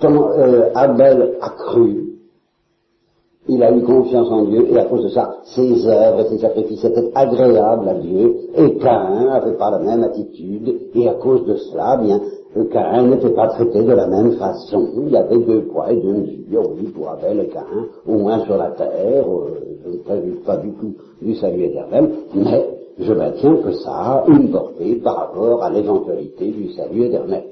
Quand 0.00 0.30
euh, 0.32 0.70
Abel 0.74 1.38
a 1.40 1.50
cru, 1.50 2.18
il 3.48 3.62
a 3.62 3.72
eu 3.72 3.82
confiance 3.82 4.28
en 4.30 4.44
Dieu, 4.44 4.66
et 4.70 4.78
à 4.78 4.84
cause 4.84 5.04
de 5.04 5.08
ça, 5.08 5.36
ses 5.44 5.86
œuvres 5.86 6.20
et 6.20 6.28
ses 6.28 6.38
sacrifices 6.38 6.84
étaient 6.84 7.10
agréables 7.14 7.88
à 7.88 7.94
Dieu, 7.94 8.36
et 8.56 8.76
Cain 8.76 9.28
avait 9.30 9.56
pas 9.56 9.70
la 9.70 9.78
même 9.78 10.04
attitude, 10.04 10.90
et 10.94 11.08
à 11.08 11.14
cause 11.14 11.44
de 11.46 11.56
cela, 11.56 11.96
bien, 11.96 12.20
Cain 12.70 13.06
n'était 13.06 13.30
pas 13.30 13.48
traité 13.48 13.82
de 13.82 13.92
la 13.92 14.06
même 14.08 14.32
façon. 14.32 14.88
Il 14.96 15.10
y 15.10 15.16
avait 15.16 15.38
deux 15.38 15.62
poids 15.62 15.90
et 15.90 15.96
deux 15.96 16.12
mesures, 16.12 16.70
oui, 16.76 16.88
pour 16.94 17.08
Abel 17.10 17.40
et 17.40 17.48
Cain, 17.48 17.64
au 18.06 18.18
moins 18.18 18.44
sur 18.44 18.56
la 18.56 18.72
terre, 18.72 19.24
euh, 19.26 19.60
je 19.84 19.90
ne 19.90 19.96
préjuge 19.98 20.40
pas 20.44 20.56
du 20.58 20.72
tout 20.72 20.94
du 21.22 21.34
salut 21.36 21.64
éternel, 21.64 22.10
mais 22.34 22.66
je 22.98 23.12
maintiens 23.12 23.56
que 23.56 23.72
ça 23.72 23.90
a 23.90 24.24
une 24.28 24.50
portée 24.50 24.96
par 24.96 25.16
rapport 25.16 25.62
à 25.62 25.70
l'éventualité 25.70 26.50
du 26.50 26.72
salut 26.72 27.04
éternel. 27.04 27.44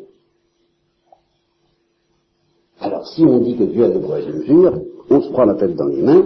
Alors, 2.81 3.07
si 3.09 3.25
on 3.25 3.39
dit 3.39 3.57
que 3.57 3.65
Dieu 3.65 3.85
a 3.85 3.89
de 3.89 3.99
de 3.99 4.39
mesures, 4.39 4.81
on 5.11 5.21
se 5.21 5.31
prend 5.31 5.45
la 5.45 5.55
tête 5.55 5.75
dans 5.75 5.87
les 5.87 6.03
mains, 6.03 6.25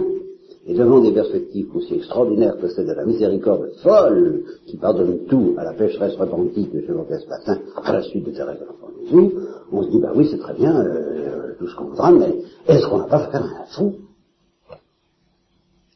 et 0.65 0.73
devant 0.73 1.01
des 1.01 1.11
perspectives 1.11 1.75
aussi 1.75 1.95
extraordinaires 1.95 2.57
que 2.57 2.69
celle 2.69 2.87
de 2.87 2.93
la 2.93 3.05
miséricorde 3.05 3.69
folle 3.81 4.43
qui 4.65 4.77
pardonne 4.77 5.25
tout 5.27 5.55
à 5.57 5.65
la 5.65 5.73
pécheresse 5.73 6.15
repentie 6.15 6.69
que 6.69 6.79
j'évoquais 6.81 7.19
ce 7.19 7.27
matin 7.27 7.59
à 7.83 7.91
la 7.91 8.01
suite 8.01 8.25
de 8.25 8.31
Thérèse 8.31 8.59
de 8.59 8.65
l'Enfant 8.65 8.83
on 9.71 9.83
se 9.83 9.89
dit, 9.89 9.99
bah 9.99 10.11
oui, 10.15 10.27
c'est 10.29 10.37
très 10.37 10.53
bien, 10.53 10.75
euh, 10.75 11.55
tout 11.57 11.67
ce 11.67 11.75
qu'on 11.75 11.85
voudra, 11.85 12.11
mais 12.11 12.41
est-ce 12.67 12.87
qu'on 12.87 12.99
n'a 12.99 13.05
pas 13.05 13.27
fait 13.27 13.37
un 13.37 13.65
fou? 13.75 13.95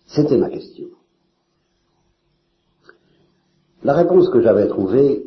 C'était 0.07 0.37
ma 0.37 0.49
question. 0.49 0.87
La 3.83 3.93
réponse 3.93 4.29
que 4.29 4.41
j'avais 4.41 4.67
trouvée, 4.67 5.25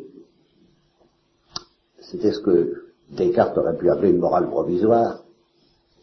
c'était 1.99 2.33
ce 2.33 2.39
que 2.39 2.83
Descartes 3.09 3.57
aurait 3.57 3.77
pu 3.77 3.89
appeler 3.89 4.09
une 4.11 4.19
morale 4.19 4.49
provisoire. 4.49 5.20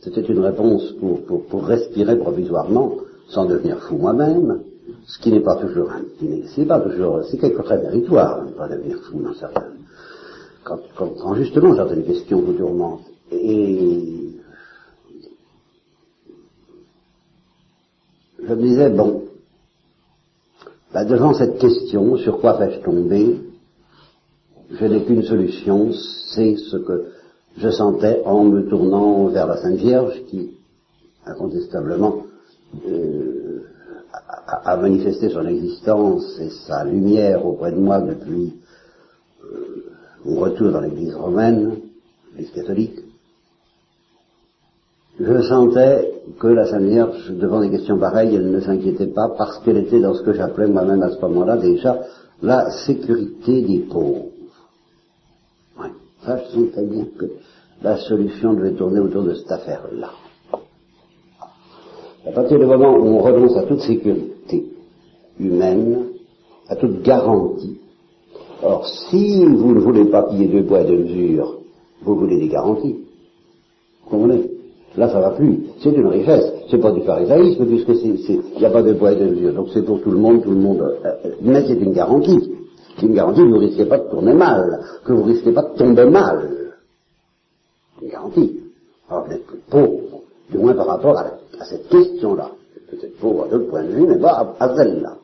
C'était 0.01 0.23
une 0.23 0.39
réponse 0.39 0.93
pour, 1.01 1.25
pour, 1.25 1.65
respirer 1.65 2.17
provisoirement, 2.17 2.95
sans 3.29 3.47
devenir 3.47 3.79
fou 3.81 3.97
moi-même, 3.97 4.61
ce 5.07 5.19
qui 5.19 5.33
n'est 5.33 5.41
pas 5.41 5.57
toujours, 5.57 5.91
c'est 6.55 6.67
pas 6.67 6.81
toujours, 6.81 7.25
c'est 7.25 7.39
quelque 7.39 7.63
très 7.63 7.83
méritoire, 7.83 8.45
ne 8.45 8.53
pas 8.53 8.69
devenir 8.69 8.99
fou 9.03 9.21
dans 9.21 9.35
certains. 9.35 9.67
Quand, 10.65 10.79
quand, 10.97 11.35
justement 11.35 11.75
certaines 11.75 12.05
questions 12.05 12.41
vous 12.41 12.53
tourmentent. 12.53 13.07
Et 13.33 14.31
je 18.43 18.55
me 18.55 18.63
disais, 18.63 18.91
bon, 18.91 19.25
bah, 20.93 21.05
devant 21.05 21.35
cette 21.35 21.59
question, 21.59 22.17
sur 22.19 22.41
quoi 22.41 22.57
fais-je 22.57 22.81
tomber 22.81 23.37
Je 24.71 24.85
n'ai 24.85 25.03
qu'une 25.05 25.23
solution, 25.23 25.91
c'est 26.35 26.57
ce 26.57 26.77
que 26.77 27.18
je 27.59 27.71
sentais 27.71 28.23
en 28.25 28.45
me 28.45 28.69
tournant 28.69 29.27
vers 29.27 29.47
la 29.47 29.57
Sainte 29.57 29.77
Vierge 29.77 30.23
qui, 30.29 30.51
incontestablement, 31.27 32.23
euh, 32.87 33.63
a, 34.47 34.77
manifesté 34.77 35.29
son 35.29 35.47
existence 35.47 36.39
et 36.41 36.51
sa 36.67 36.85
lumière 36.85 37.45
auprès 37.45 37.73
de 37.73 37.79
moi 37.79 38.01
depuis 38.01 38.55
euh, 39.45 39.85
mon 40.25 40.41
retour 40.41 40.71
dans 40.71 40.81
l'Église 40.81 41.15
romaine, 41.15 41.81
l'Église 42.37 42.55
catholique. 42.55 43.01
Je 45.19 45.43
sentais 45.43 46.23
que 46.39 46.47
la 46.47 46.67
Sainte 46.67 46.85
Vierge, 46.85 47.33
devant 47.33 47.61
des 47.61 47.71
questions 47.71 47.99
pareilles, 47.99 48.37
elle 48.37 48.53
ne 48.53 48.61
s'inquiétait 48.61 49.09
pas 49.09 49.35
parce 49.37 49.59
qu'elle 49.61 49.79
était 49.79 50.01
dans 50.01 50.15
ce 50.15 50.23
que 50.23 50.33
j'appelais 50.33 50.69
moi-même 50.69 51.03
à 51.03 51.11
ce 51.11 51.21
moment-là 51.23 51.57
déjà 51.57 51.99
la 52.41 52.71
sécurité 52.87 53.63
des 53.63 53.81
pauvres. 53.81 54.28
Sentais 56.37 56.87
bien 56.87 57.07
que 57.19 57.27
la 57.83 57.97
solution 57.97 58.55
devait 58.55 58.73
tourner 58.73 59.01
autour 59.01 59.23
de 59.23 59.35
cette 59.35 59.51
affaire-là. 59.51 60.11
À 62.27 62.33
partir 62.33 62.59
du 62.59 62.67
moment 62.67 62.97
où 62.97 63.07
on 63.07 63.19
renonce 63.19 63.57
à 63.57 63.63
toute 63.63 63.81
sécurité 63.81 64.67
humaine, 65.41 66.09
à 66.69 66.77
toute 66.77 67.03
garantie, 67.03 67.79
or 68.63 68.87
si 68.87 69.45
vous 69.45 69.75
ne 69.75 69.81
voulez 69.81 70.05
pas 70.07 70.25
piller 70.25 70.49
deux 70.49 70.65
poids 70.65 70.83
et 70.83 70.87
deux 70.87 70.99
mesures, 70.99 71.59
vous 72.03 72.17
voulez 72.17 72.39
des 72.39 72.49
garanties. 72.49 72.97
Vous 74.05 74.11
comprenez? 74.11 74.51
Là, 74.97 75.09
ça 75.09 75.21
va 75.21 75.31
plus. 75.31 75.61
C'est 75.79 75.91
une 75.91 76.09
richesse. 76.09 76.53
C'est 76.71 76.79
pas 76.79 76.91
du 76.91 77.03
pharisaïsme, 77.03 77.67
puisque 77.67 77.91
il 78.05 78.41
n'y 78.59 78.65
a 78.65 78.71
pas 78.71 78.83
de 78.83 78.95
poids 78.95 79.13
et 79.13 79.17
de 79.17 79.29
mesure. 79.29 79.55
Donc 79.55 79.69
c'est 79.73 79.85
pour 79.85 80.01
tout 80.01 80.11
le 80.11 80.19
monde, 80.19 80.43
tout 80.43 80.51
le 80.51 80.57
monde. 80.57 80.81
Euh, 80.81 81.09
euh, 81.25 81.31
mais 81.43 81.65
c'est 81.67 81.75
une 81.75 81.93
garantie. 81.93 82.58
C'est 82.99 83.07
une 83.07 83.15
garantie 83.15 83.41
que 83.41 83.47
vous 83.47 83.55
ne 83.55 83.67
risquez 83.67 83.85
pas 83.85 83.99
de 83.99 84.11
tourner 84.11 84.35
mal, 84.35 84.81
que 85.05 85.13
vous 85.13 85.25
ne 85.25 85.33
risquez 85.33 85.53
pas 85.53 85.63
de 85.63 85.79
tomber 85.79 86.07
mal. 86.07 86.49
Une 88.03 88.09
garantie. 88.09 88.61
Alors 89.09 89.25
vous 89.25 89.31
n'êtes 89.31 89.47
plus 89.47 89.61
pauvre, 89.71 90.23
du 90.51 90.59
moins 90.59 90.75
par 90.75 90.87
rapport 90.87 91.17
à, 91.17 91.27
cette 91.65 91.89
question-là. 91.89 92.51
Peut-être 92.91 93.19
pauvre 93.19 93.45
à 93.45 93.49
d'autres 93.49 93.71
points 93.71 93.85
de 93.85 93.93
vue, 93.93 94.07
mais 94.07 94.19
pas 94.19 94.55
à, 94.59 94.77
celle-là. 94.77 95.17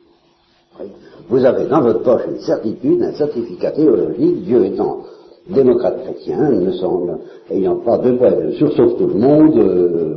Vous 1.27 1.43
avez 1.43 1.65
dans 1.65 1.81
votre 1.81 2.03
poche 2.03 2.21
une 2.29 2.39
certitude, 2.39 3.01
un 3.01 3.13
certificat 3.13 3.71
théologique, 3.71 4.43
Dieu 4.43 4.65
étant 4.65 5.01
démocrate 5.49 6.01
chrétien, 6.03 6.49
il 6.53 6.61
me 6.61 6.71
semble, 6.73 7.17
ayant 7.49 7.77
pas 7.77 7.97
de 7.97 8.11
poids 8.13 8.31
sauf 8.59 8.97
tout 8.97 9.07
le 9.07 9.13
monde, 9.13 9.57
euh, 9.57 10.15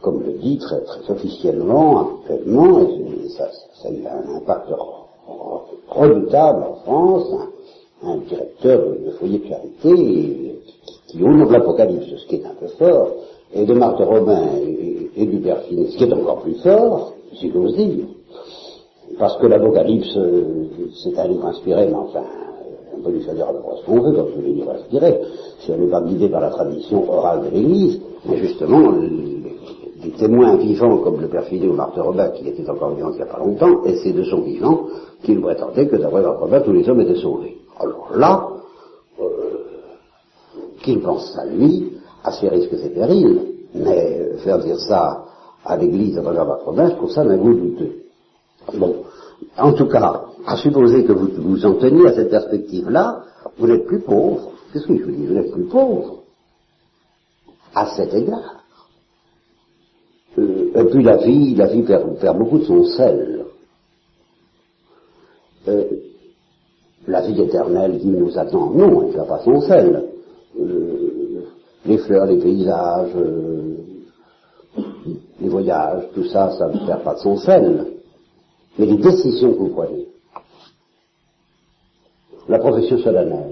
comme, 0.00 0.22
le 0.22 0.32
dit 0.32 0.58
très, 0.58 0.80
très 0.80 1.12
officiellement, 1.12 2.18
actuellement, 2.20 2.80
et 2.80 3.28
ça, 3.30 3.48
ça, 3.82 3.88
a 3.88 4.16
un 4.16 4.36
impact 4.36 4.68
redoutable 5.88 6.64
en 6.64 6.74
France, 6.84 7.34
un, 8.02 8.16
directeur 8.28 8.80
de, 8.80 9.10
foyer 9.12 9.38
de 9.38 9.46
charité 9.46 10.56
qui, 11.06 11.18
de 11.18 11.52
l'Apocalypse, 11.52 12.06
ce 12.16 12.26
qui 12.26 12.36
est 12.36 12.46
un 12.46 12.54
peu 12.58 12.66
fort, 12.78 13.10
et 13.54 13.64
de 13.64 13.74
Marthe 13.74 14.00
Robin 14.00 14.42
et, 15.16 15.26
du 15.26 15.38
Père 15.38 15.60
Finet, 15.62 15.88
ce 15.90 15.98
qui 15.98 16.04
est 16.04 16.12
encore 16.12 16.40
plus 16.40 16.54
fort, 16.62 17.12
si 17.34 17.50
j'ose 17.50 17.76
dire, 17.76 18.06
parce 19.18 19.36
que 19.38 19.46
l'Apocalypse, 19.46 20.18
c'est 21.02 21.18
un 21.18 21.28
livre 21.28 21.46
inspiré, 21.46 21.86
mais 21.86 21.94
enfin, 21.94 22.24
on 22.96 23.02
peut 23.02 23.10
lui 23.10 23.20
faire 23.20 23.34
dire 23.34 23.48
à 23.48 23.52
peu 23.52 23.60
près 23.60 23.76
ce 23.80 23.86
qu'on 23.86 24.00
veut, 24.00 24.12
comme 24.12 24.28
je 24.36 24.40
l'ai 24.40 24.52
dit 24.54 24.62
inspiré, 24.62 25.20
si 25.60 25.70
on 25.70 25.76
n'est 25.76 25.90
pas 25.90 26.00
guidé 26.00 26.28
par 26.28 26.40
la 26.40 26.50
tradition 26.50 27.08
orale 27.10 27.44
de 27.44 27.56
l'Église, 27.56 28.00
mais 28.26 28.38
justement, 28.38 28.92
des 30.02 30.10
témoins 30.10 30.56
vivants 30.56 30.98
comme 30.98 31.20
le 31.20 31.28
père 31.28 31.44
ou 31.52 31.72
Marthe 31.72 31.98
Robin, 31.98 32.30
qui 32.30 32.48
était 32.48 32.68
encore 32.68 32.94
vivant 32.94 33.10
il 33.10 33.16
n'y 33.16 33.22
a 33.22 33.26
pas 33.26 33.38
longtemps, 33.38 33.84
et 33.84 33.96
c'est 33.96 34.12
de 34.12 34.24
son 34.24 34.40
vivant 34.40 34.86
qu'il 35.22 35.40
prétendait 35.40 35.86
que 35.86 35.96
d'après 35.96 36.22
Marthe 36.22 36.38
Robin, 36.38 36.60
tous 36.60 36.72
les 36.72 36.88
hommes 36.88 37.00
étaient 37.00 37.20
sauvés. 37.20 37.58
Alors 37.78 38.10
là, 38.14 38.48
euh, 39.20 39.24
qu'il 40.82 41.00
pense 41.00 41.36
à 41.38 41.46
lui, 41.46 41.92
à 42.24 42.32
ses 42.32 42.48
risques 42.48 42.72
et 42.72 42.88
périls, 42.88 43.40
mais 43.74 44.36
faire 44.38 44.58
dire 44.58 44.78
ça 44.80 45.24
à 45.64 45.76
l'Église 45.76 46.18
à 46.18 46.22
travers 46.22 46.46
Marthe 46.46 46.62
Robin, 46.64 46.90
je 46.90 46.96
trouve 46.96 47.10
ça 47.10 47.24
d'un 47.24 47.36
goût 47.36 47.54
douteux. 47.54 48.02
Bon, 48.74 48.96
en 49.56 49.72
tout 49.72 49.86
cas, 49.86 50.22
à 50.46 50.56
supposer 50.56 51.04
que 51.04 51.12
vous 51.12 51.28
vous 51.38 51.66
en 51.66 51.74
teniez 51.74 52.08
à 52.08 52.14
cette 52.14 52.30
perspective-là, 52.30 53.22
vous 53.58 53.66
n'êtes 53.66 53.86
plus 53.86 54.00
pauvre. 54.00 54.50
Qu'est-ce 54.72 54.86
que 54.86 54.96
je 54.96 55.04
vous 55.04 55.10
dis 55.12 55.26
Vous 55.26 55.34
n'êtes 55.34 55.52
plus 55.52 55.64
pauvre. 55.64 56.22
À 57.74 57.86
cet 57.94 58.12
égard. 58.14 58.61
Euh, 60.38 60.70
et 60.74 60.84
puis 60.84 61.02
la 61.02 61.16
vie, 61.18 61.54
la 61.54 61.66
vie 61.66 61.82
perd, 61.82 62.38
beaucoup 62.38 62.58
de 62.58 62.64
son 62.64 62.84
sel. 62.84 63.44
Euh, 65.68 65.84
la 67.06 67.22
vie 67.22 67.40
éternelle 67.40 67.98
qui 67.98 68.06
nous 68.06 68.38
attend, 68.38 68.70
non, 68.70 69.02
elle 69.02 69.14
perd 69.14 69.28
pas 69.28 69.40
son 69.44 69.60
sel. 69.62 70.04
Euh, 70.58 71.44
les 71.84 71.98
fleurs, 71.98 72.26
les 72.26 72.38
paysages, 72.38 73.10
les 75.40 75.48
voyages, 75.48 76.04
tout 76.14 76.24
ça, 76.24 76.52
ça 76.52 76.68
ne 76.68 76.86
perd 76.86 77.02
pas 77.02 77.14
de 77.14 77.18
son 77.18 77.36
sel. 77.36 77.86
Mais 78.78 78.86
les 78.86 78.96
décisions 78.96 79.52
que 79.52 79.58
vous 79.58 79.68
prenez, 79.68 80.08
la 82.48 82.58
profession 82.58 82.98
solennelle, 82.98 83.51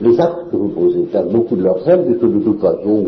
les 0.00 0.20
actes 0.20 0.50
que 0.50 0.56
vous 0.56 0.68
posez 0.68 1.02
perdent 1.04 1.32
beaucoup 1.32 1.56
de 1.56 1.62
leur 1.62 1.80
sel, 1.82 2.04
puisque 2.04 2.24
de 2.24 2.40
toute 2.40 2.60
façon, 2.60 3.02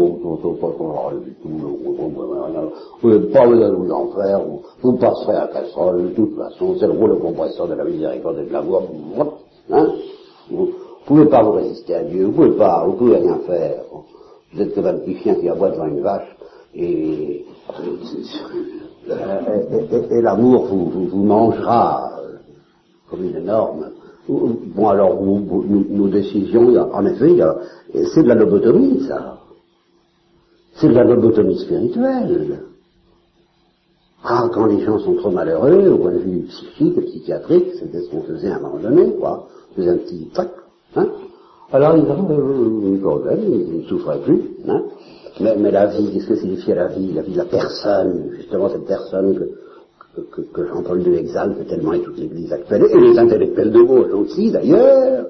vous 3.01 3.11
n'êtes 3.11 3.33
pas 3.33 3.47
vous 3.47 3.91
en 3.91 4.09
faire, 4.09 4.41
vous, 4.83 4.97
passerez 4.99 5.37
à 5.37 5.47
casserole, 5.49 6.03
de 6.03 6.15
toute 6.15 6.37
façon, 6.37 6.77
c'est 6.79 6.87
le 6.87 6.93
rôle 6.93 7.11
de 7.11 7.21
compresseur 7.21 7.69
de 7.69 7.75
la 7.75 7.85
miséricorde 7.85 8.39
et 8.39 8.47
de 8.47 8.53
l'amour. 8.53 8.85
Hein 9.71 9.89
vous 10.51 10.67
ne 10.67 11.07
pouvez 11.07 11.27
pas 11.27 11.43
vous 11.43 11.53
résister 11.53 11.95
à 11.95 12.05
Dieu, 12.05 12.27
vous 12.27 12.33
pouvez 12.33 12.57
pas, 12.57 12.85
vous 12.87 12.95
pouvez 12.95 13.17
rien 13.17 13.39
faire. 13.47 13.85
Vous 14.53 14.61
êtes 14.61 14.75
comme 14.75 14.87
un 14.87 14.99
petit 14.99 15.17
chien 15.17 15.35
qui 15.37 15.49
aboie 15.49 15.71
devant 15.71 15.87
une 15.87 16.01
vache, 16.01 16.37
et 16.75 17.45
et, 20.11 20.21
l'amour 20.21 20.67
vous, 20.67 21.25
mangera 21.25 22.13
euh, 22.21 22.37
comme 23.11 23.25
une 23.25 23.37
énorme. 23.37 23.91
Bon, 24.29 24.89
alors, 24.89 25.21
nos, 25.21 26.09
décisions, 26.09 26.75
en 26.93 27.07
effet, 27.07 27.39
c'est 28.15 28.23
de 28.23 28.29
la 28.29 28.35
lobotomie, 28.37 29.05
ça. 29.09 29.39
C'est 30.75 30.89
de 30.89 30.95
la 30.95 31.05
lobotomie 31.05 31.59
spirituelle. 31.59 32.63
Ah, 34.25 34.49
quand 34.53 34.67
les 34.67 34.85
gens 34.85 35.01
sont 35.01 35.15
trop 35.17 35.31
malheureux, 35.31 35.89
au 35.89 35.99
point 35.99 36.13
de 36.13 36.19
vue 36.19 36.43
psychique 36.43 37.05
psychiatrique, 37.07 37.73
c'était 37.81 38.01
ce 38.01 38.11
qu'on 38.11 38.23
faisait 38.23 38.51
à 38.51 38.57
un 38.57 38.61
moment 38.61 38.79
donné, 38.79 39.13
quoi. 39.19 39.49
On 39.73 39.75
faisait 39.75 39.91
un 39.91 39.97
petit 39.99 40.29
tac, 40.33 40.51
hein. 40.95 41.09
Alors, 41.73 41.97
ils 41.97 42.05
ne 42.05 43.83
souffraient 43.89 44.21
plus, 44.21 44.43
hein. 44.69 44.83
Mais, 45.41 45.71
la 45.71 45.87
vie, 45.87 46.13
qu'est-ce 46.13 46.29
que 46.29 46.37
signifie 46.37 46.73
la 46.75 46.87
vie? 46.89 47.13
La 47.13 47.23
vie 47.23 47.33
de 47.33 47.39
la 47.39 47.47
personne, 47.47 48.31
justement 48.37 48.69
cette 48.69 48.85
personne 48.85 49.35
que, 49.37 49.51
que, 50.15 50.41
que 50.41 50.67
Jean-Paul 50.67 51.07
II 51.07 51.17
exalte 51.17 51.67
tellement 51.69 51.93
et 51.93 52.03
toute 52.03 52.19
l'Église 52.19 52.53
actuelle, 52.53 52.87
et 52.91 53.01
les 53.01 53.19
intellectuels 53.19 53.73
de 53.73 53.83
gauche 53.83 54.13
aussi 54.13 54.51
d'ailleurs. 54.51 55.27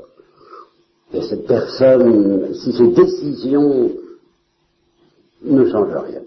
Et 1.15 1.23
cette 1.23 1.47
personne, 1.47 2.55
si 2.55 2.73
ses 2.73 2.89
décisions 2.89 3.93
ne 5.45 5.69
changent 5.71 6.05
rien, 6.07 6.23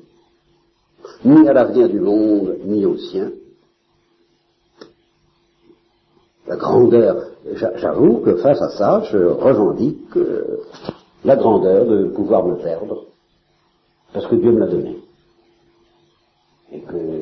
ni 1.23 1.47
à 1.47 1.53
l'avenir 1.53 1.89
du 1.89 1.99
monde, 1.99 2.57
ni 2.65 2.85
au 2.85 2.97
sien, 2.97 3.31
la 6.47 6.55
grandeur, 6.55 7.29
j'avoue 7.53 8.19
que 8.19 8.35
face 8.35 8.61
à 8.61 8.69
ça, 8.69 9.03
je 9.11 9.17
revendique 9.17 10.15
euh, 10.15 10.59
la 11.23 11.35
grandeur 11.35 11.85
de 11.85 12.05
pouvoir 12.09 12.45
me 12.45 12.55
perdre 12.55 13.05
parce 14.13 14.27
que 14.27 14.35
Dieu 14.35 14.51
me 14.51 14.59
l'a 14.59 14.67
donné. 14.67 14.97
Et 16.71 16.79
que 16.79 17.14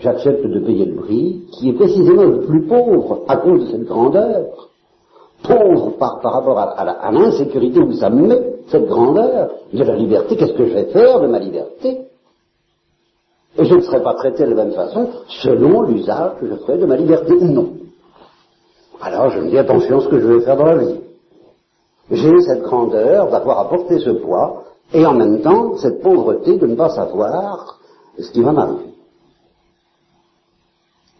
j'accepte 0.00 0.46
de 0.46 0.60
payer 0.60 0.86
le 0.86 0.96
prix, 0.96 1.42
qui 1.52 1.70
est 1.70 1.74
précisément 1.74 2.24
le 2.24 2.40
plus 2.40 2.66
pauvre 2.66 3.24
à 3.28 3.36
cause 3.36 3.66
de 3.66 3.70
cette 3.70 3.84
grandeur. 3.84 4.68
Pauvre 5.42 5.96
par, 5.98 6.20
rapport 6.22 6.58
à, 6.58 7.12
l'insécurité 7.12 7.80
où 7.80 7.92
ça 7.92 8.10
me 8.10 8.26
met, 8.26 8.54
cette 8.68 8.86
grandeur 8.86 9.50
de 9.72 9.84
la 9.84 9.94
liberté. 9.94 10.36
Qu'est-ce 10.36 10.52
que 10.52 10.66
je 10.66 10.74
vais 10.74 10.86
faire 10.86 11.20
de 11.20 11.26
ma 11.26 11.38
liberté? 11.38 12.00
Et 13.56 13.64
je 13.64 13.74
ne 13.74 13.80
serai 13.80 14.02
pas 14.02 14.14
traité 14.14 14.44
de 14.44 14.50
la 14.50 14.64
même 14.64 14.74
façon 14.74 15.08
selon 15.28 15.82
l'usage 15.82 16.32
que 16.40 16.46
je 16.46 16.54
ferai 16.54 16.78
de 16.78 16.86
ma 16.86 16.96
liberté. 16.96 17.34
Non. 17.40 17.70
Alors 19.00 19.30
je 19.30 19.40
me 19.40 19.48
dis 19.48 19.58
attention 19.58 19.98
à 19.98 20.00
ce 20.02 20.08
que 20.08 20.20
je 20.20 20.26
vais 20.26 20.40
faire 20.40 20.56
dans 20.56 20.64
la 20.64 20.76
vie. 20.76 21.00
J'ai 22.10 22.40
cette 22.40 22.62
grandeur 22.62 23.30
d'avoir 23.30 23.68
porter 23.68 23.98
ce 23.98 24.10
poids 24.10 24.64
et 24.92 25.04
en 25.06 25.14
même 25.14 25.40
temps 25.40 25.76
cette 25.76 26.02
pauvreté 26.02 26.56
de 26.56 26.66
ne 26.66 26.74
pas 26.74 26.88
savoir 26.90 27.78
ce 28.18 28.30
qui 28.30 28.42
va 28.42 28.52
m'arriver. 28.52 28.97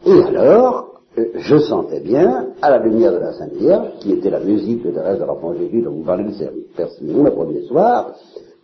Et 0.09 0.23
alors, 0.23 1.03
euh, 1.19 1.25
je 1.35 1.59
sentais 1.59 2.01
bien, 2.01 2.47
à 2.63 2.71
la 2.71 2.79
lumière 2.79 3.13
de 3.13 3.19
la 3.19 3.33
Sainte 3.35 3.53
Vierge, 3.53 3.89
qui 4.01 4.13
était 4.13 4.31
la 4.31 4.41
musique 4.41 4.83
de 4.83 4.91
Thérèse 4.91 5.19
de 5.19 5.25
l'Enfant 5.27 5.53
Jésus 5.55 5.83
dont 5.83 5.91
vous 5.91 6.05
parlez 6.05 6.25
de 6.25 6.33
Persignon 6.75 7.25
le 7.25 7.31
premier 7.31 7.61
soir, 7.67 8.15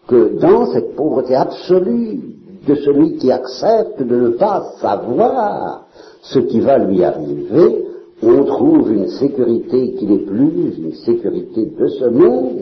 que 0.09 0.38
dans 0.40 0.72
cette 0.72 0.96
pauvreté 0.96 1.35
absolue 1.35 2.20
de 2.66 2.74
celui 2.76 3.16
qui 3.16 3.30
accepte 3.30 4.02
de 4.02 4.16
ne 4.16 4.28
pas 4.30 4.72
savoir 4.80 5.87
ce 6.22 6.38
qui 6.38 6.61
va 6.61 6.78
lui 6.78 7.04
arriver, 7.04 7.85
on 8.22 8.44
trouve 8.44 8.90
une 8.90 9.09
sécurité 9.09 9.92
qui 9.98 10.07
n'est 10.07 10.24
plus 10.24 10.76
une 10.78 10.94
sécurité 10.94 11.66
de 11.78 11.87
ce 11.88 12.07
monde, 12.07 12.61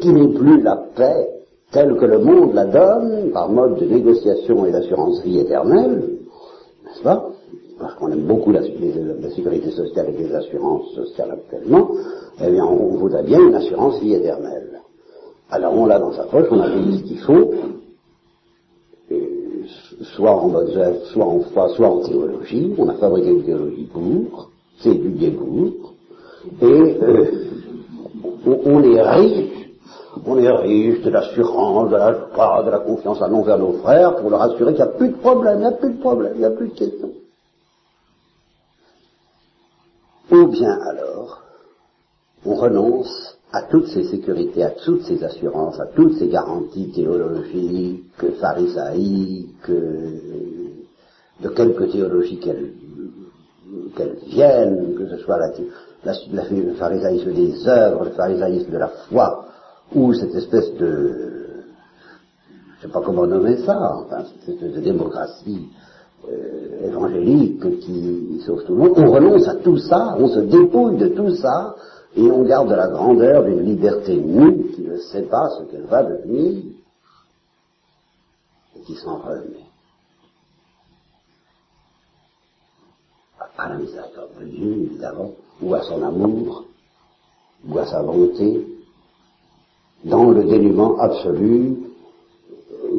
qui 0.00 0.12
n'est 0.12 0.34
plus 0.34 0.60
la 0.60 0.76
paix 0.96 1.28
telle 1.70 1.96
que 1.96 2.04
le 2.04 2.18
monde 2.18 2.54
la 2.54 2.64
donne 2.64 3.30
par 3.32 3.48
mode 3.48 3.78
de 3.78 3.84
négociation 3.84 4.66
et 4.66 4.72
d'assurance 4.72 5.22
vie 5.22 5.38
éternelle, 5.38 6.17
n'est-ce 6.88 7.02
Parce 7.78 7.94
qu'on 7.94 8.10
aime 8.10 8.26
beaucoup 8.26 8.52
la, 8.52 8.62
sécurité 8.62 9.70
sociale 9.70 10.08
et 10.14 10.22
les 10.22 10.34
assurances 10.34 10.92
sociales 10.94 11.32
actuellement, 11.32 11.90
eh 12.40 12.50
bien 12.50 12.64
on 12.64 12.96
voudrait 12.96 13.22
bien 13.22 13.40
une 13.40 13.54
assurance 13.54 14.00
vie 14.00 14.14
éternelle. 14.14 14.80
Alors 15.50 15.74
on 15.74 15.86
l'a 15.86 15.98
dans 15.98 16.12
sa 16.12 16.24
poche, 16.24 16.46
on 16.50 16.60
a 16.60 16.70
tout 16.70 16.92
ce 16.92 17.02
qu'il 17.04 17.18
faut, 17.20 17.52
soit 20.16 20.32
en 20.32 20.48
bonne 20.48 20.76
œuvre, 20.76 21.04
soit 21.06 21.24
en 21.24 21.40
foi, 21.40 21.68
soit 21.70 21.88
en 21.88 22.00
théologie. 22.00 22.74
On 22.78 22.88
a 22.88 22.94
fabriqué 22.94 23.30
une 23.30 23.44
théologie 23.44 23.88
pour, 23.92 24.50
c'est 24.78 24.90
étudié 24.90 25.30
pour, 25.30 25.94
et 26.62 26.64
euh, 26.64 27.24
on, 28.64 28.82
est 28.82 29.02
riche, 29.02 29.67
on 30.26 30.38
est 30.38 30.50
riche 30.50 31.02
de 31.02 31.10
l'assurance, 31.10 31.90
de 31.90 31.96
la 31.96 32.12
joie, 32.12 32.62
de 32.64 32.70
la 32.70 32.78
confiance 32.78 33.20
à 33.22 33.28
l'envers 33.28 33.58
nos 33.58 33.72
frères 33.74 34.16
pour 34.16 34.30
leur 34.30 34.42
assurer 34.42 34.74
qu'il 34.74 34.84
n'y 34.84 34.90
a 34.90 34.92
plus 34.92 35.08
de 35.10 35.16
problème, 35.16 35.58
il 35.58 35.60
n'y 35.60 35.66
a 35.66 35.72
plus 35.72 35.92
de 35.92 36.00
problème, 36.00 36.32
il 36.34 36.38
n'y 36.40 36.44
a 36.44 36.50
plus 36.50 36.68
de 36.68 36.74
questions. 36.74 37.12
Ou 40.30 40.46
bien 40.48 40.78
alors, 40.82 41.42
on 42.44 42.54
renonce 42.54 43.38
à 43.52 43.62
toutes 43.62 43.88
ces 43.88 44.04
sécurités, 44.04 44.62
à 44.62 44.70
toutes 44.70 45.04
ces 45.04 45.24
assurances, 45.24 45.80
à 45.80 45.86
toutes 45.86 46.18
ces 46.18 46.28
garanties 46.28 46.90
théologiques, 46.90 48.04
pharisaïques, 48.40 49.70
de 51.40 51.48
quelque 51.50 51.84
théologie 51.84 52.38
qu'elles 52.38 52.72
viennent, 54.26 54.94
que 54.96 55.08
ce 55.08 55.16
soit 55.18 55.38
la, 55.38 56.12
le 56.50 56.74
pharisaïsme 56.74 57.32
des 57.32 57.66
œuvres, 57.68 58.04
le 58.04 58.10
pharisaïsme 58.10 58.70
de 58.70 58.78
la 58.78 58.88
foi, 58.88 59.47
ou 59.94 60.12
cette 60.14 60.34
espèce 60.34 60.72
de, 60.74 61.64
je 62.76 62.86
sais 62.86 62.92
pas 62.92 63.00
comment 63.00 63.26
nommer 63.26 63.56
ça, 63.58 63.96
enfin, 63.96 64.24
cette 64.24 64.54
espèce 64.54 64.74
de 64.74 64.80
démocratie 64.80 65.68
euh, 66.28 66.88
évangélique 66.88 67.80
qui 67.80 68.42
sauve 68.44 68.64
tout 68.64 68.74
le 68.74 68.78
monde, 68.78 68.92
on 68.96 69.10
renonce 69.10 69.48
à 69.48 69.56
tout 69.56 69.78
ça, 69.78 70.16
on 70.18 70.28
se 70.28 70.40
dépouille 70.40 70.96
de 70.96 71.08
tout 71.08 71.34
ça, 71.36 71.74
et 72.16 72.30
on 72.30 72.42
garde 72.42 72.70
la 72.70 72.88
grandeur 72.88 73.44
d'une 73.44 73.62
liberté 73.62 74.16
nue 74.16 74.72
qui 74.74 74.82
ne 74.82 74.96
sait 74.96 75.22
pas 75.22 75.48
ce 75.50 75.64
qu'elle 75.70 75.86
va 75.86 76.02
devenir 76.02 76.64
et 78.76 78.80
qui 78.82 78.94
s'en 78.96 79.18
remet. 79.18 79.64
À 83.56 83.68
la 83.68 83.76
miséricorde 83.76 84.38
de 84.40 84.44
Dieu, 84.44 84.72
évidemment, 84.84 85.32
ou 85.60 85.74
à 85.74 85.82
son 85.82 86.02
amour, 86.02 86.64
ou 87.68 87.78
à 87.78 87.86
sa 87.86 88.02
volonté, 88.02 88.66
dans 90.04 90.30
le 90.30 90.44
dénuement 90.44 90.98
absolu 90.98 91.76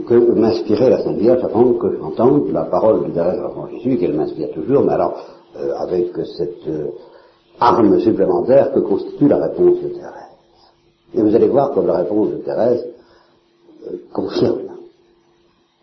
que 0.08 0.14
m'inspirait 0.14 0.90
la 0.90 1.04
Sainte 1.04 1.18
Vierge 1.18 1.44
avant 1.44 1.74
que 1.74 1.98
j'entende 1.98 2.52
la 2.52 2.66
parole 2.66 3.08
de 3.08 3.14
Thérèse 3.14 3.40
de 3.40 3.78
Jésus, 3.78 3.98
qu'elle 3.98 4.14
m'inspire 4.14 4.52
toujours, 4.52 4.84
mais 4.84 4.94
alors 4.94 5.14
euh, 5.58 5.74
avec 5.78 6.12
cette 6.38 6.68
euh, 6.68 6.88
arme 7.60 8.00
supplémentaire 8.00 8.72
que 8.74 8.80
constitue 8.80 9.28
la 9.28 9.38
réponse 9.48 9.82
de 9.82 9.90
Thérèse. 9.90 10.14
Et 11.16 11.22
vous 11.22 11.36
allez 11.36 11.48
voir 11.48 11.72
comme 11.72 11.88
la 11.88 11.98
réponse 11.98 12.30
de 12.30 12.38
Thérèse 12.38 12.86
euh, 13.88 13.96
confirme, 14.14 14.60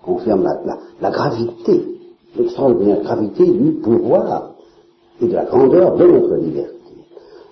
confirme 0.04 0.44
la, 0.44 0.78
la 1.00 1.10
gravité, 1.10 1.84
l'extraordinaire 2.36 3.02
gravité 3.02 3.44
du 3.50 3.72
pouvoir 3.72 4.52
et 5.20 5.26
de 5.26 5.34
la 5.34 5.44
grandeur 5.44 5.96
de 5.96 6.06
notre 6.06 6.36
liberté. 6.36 6.75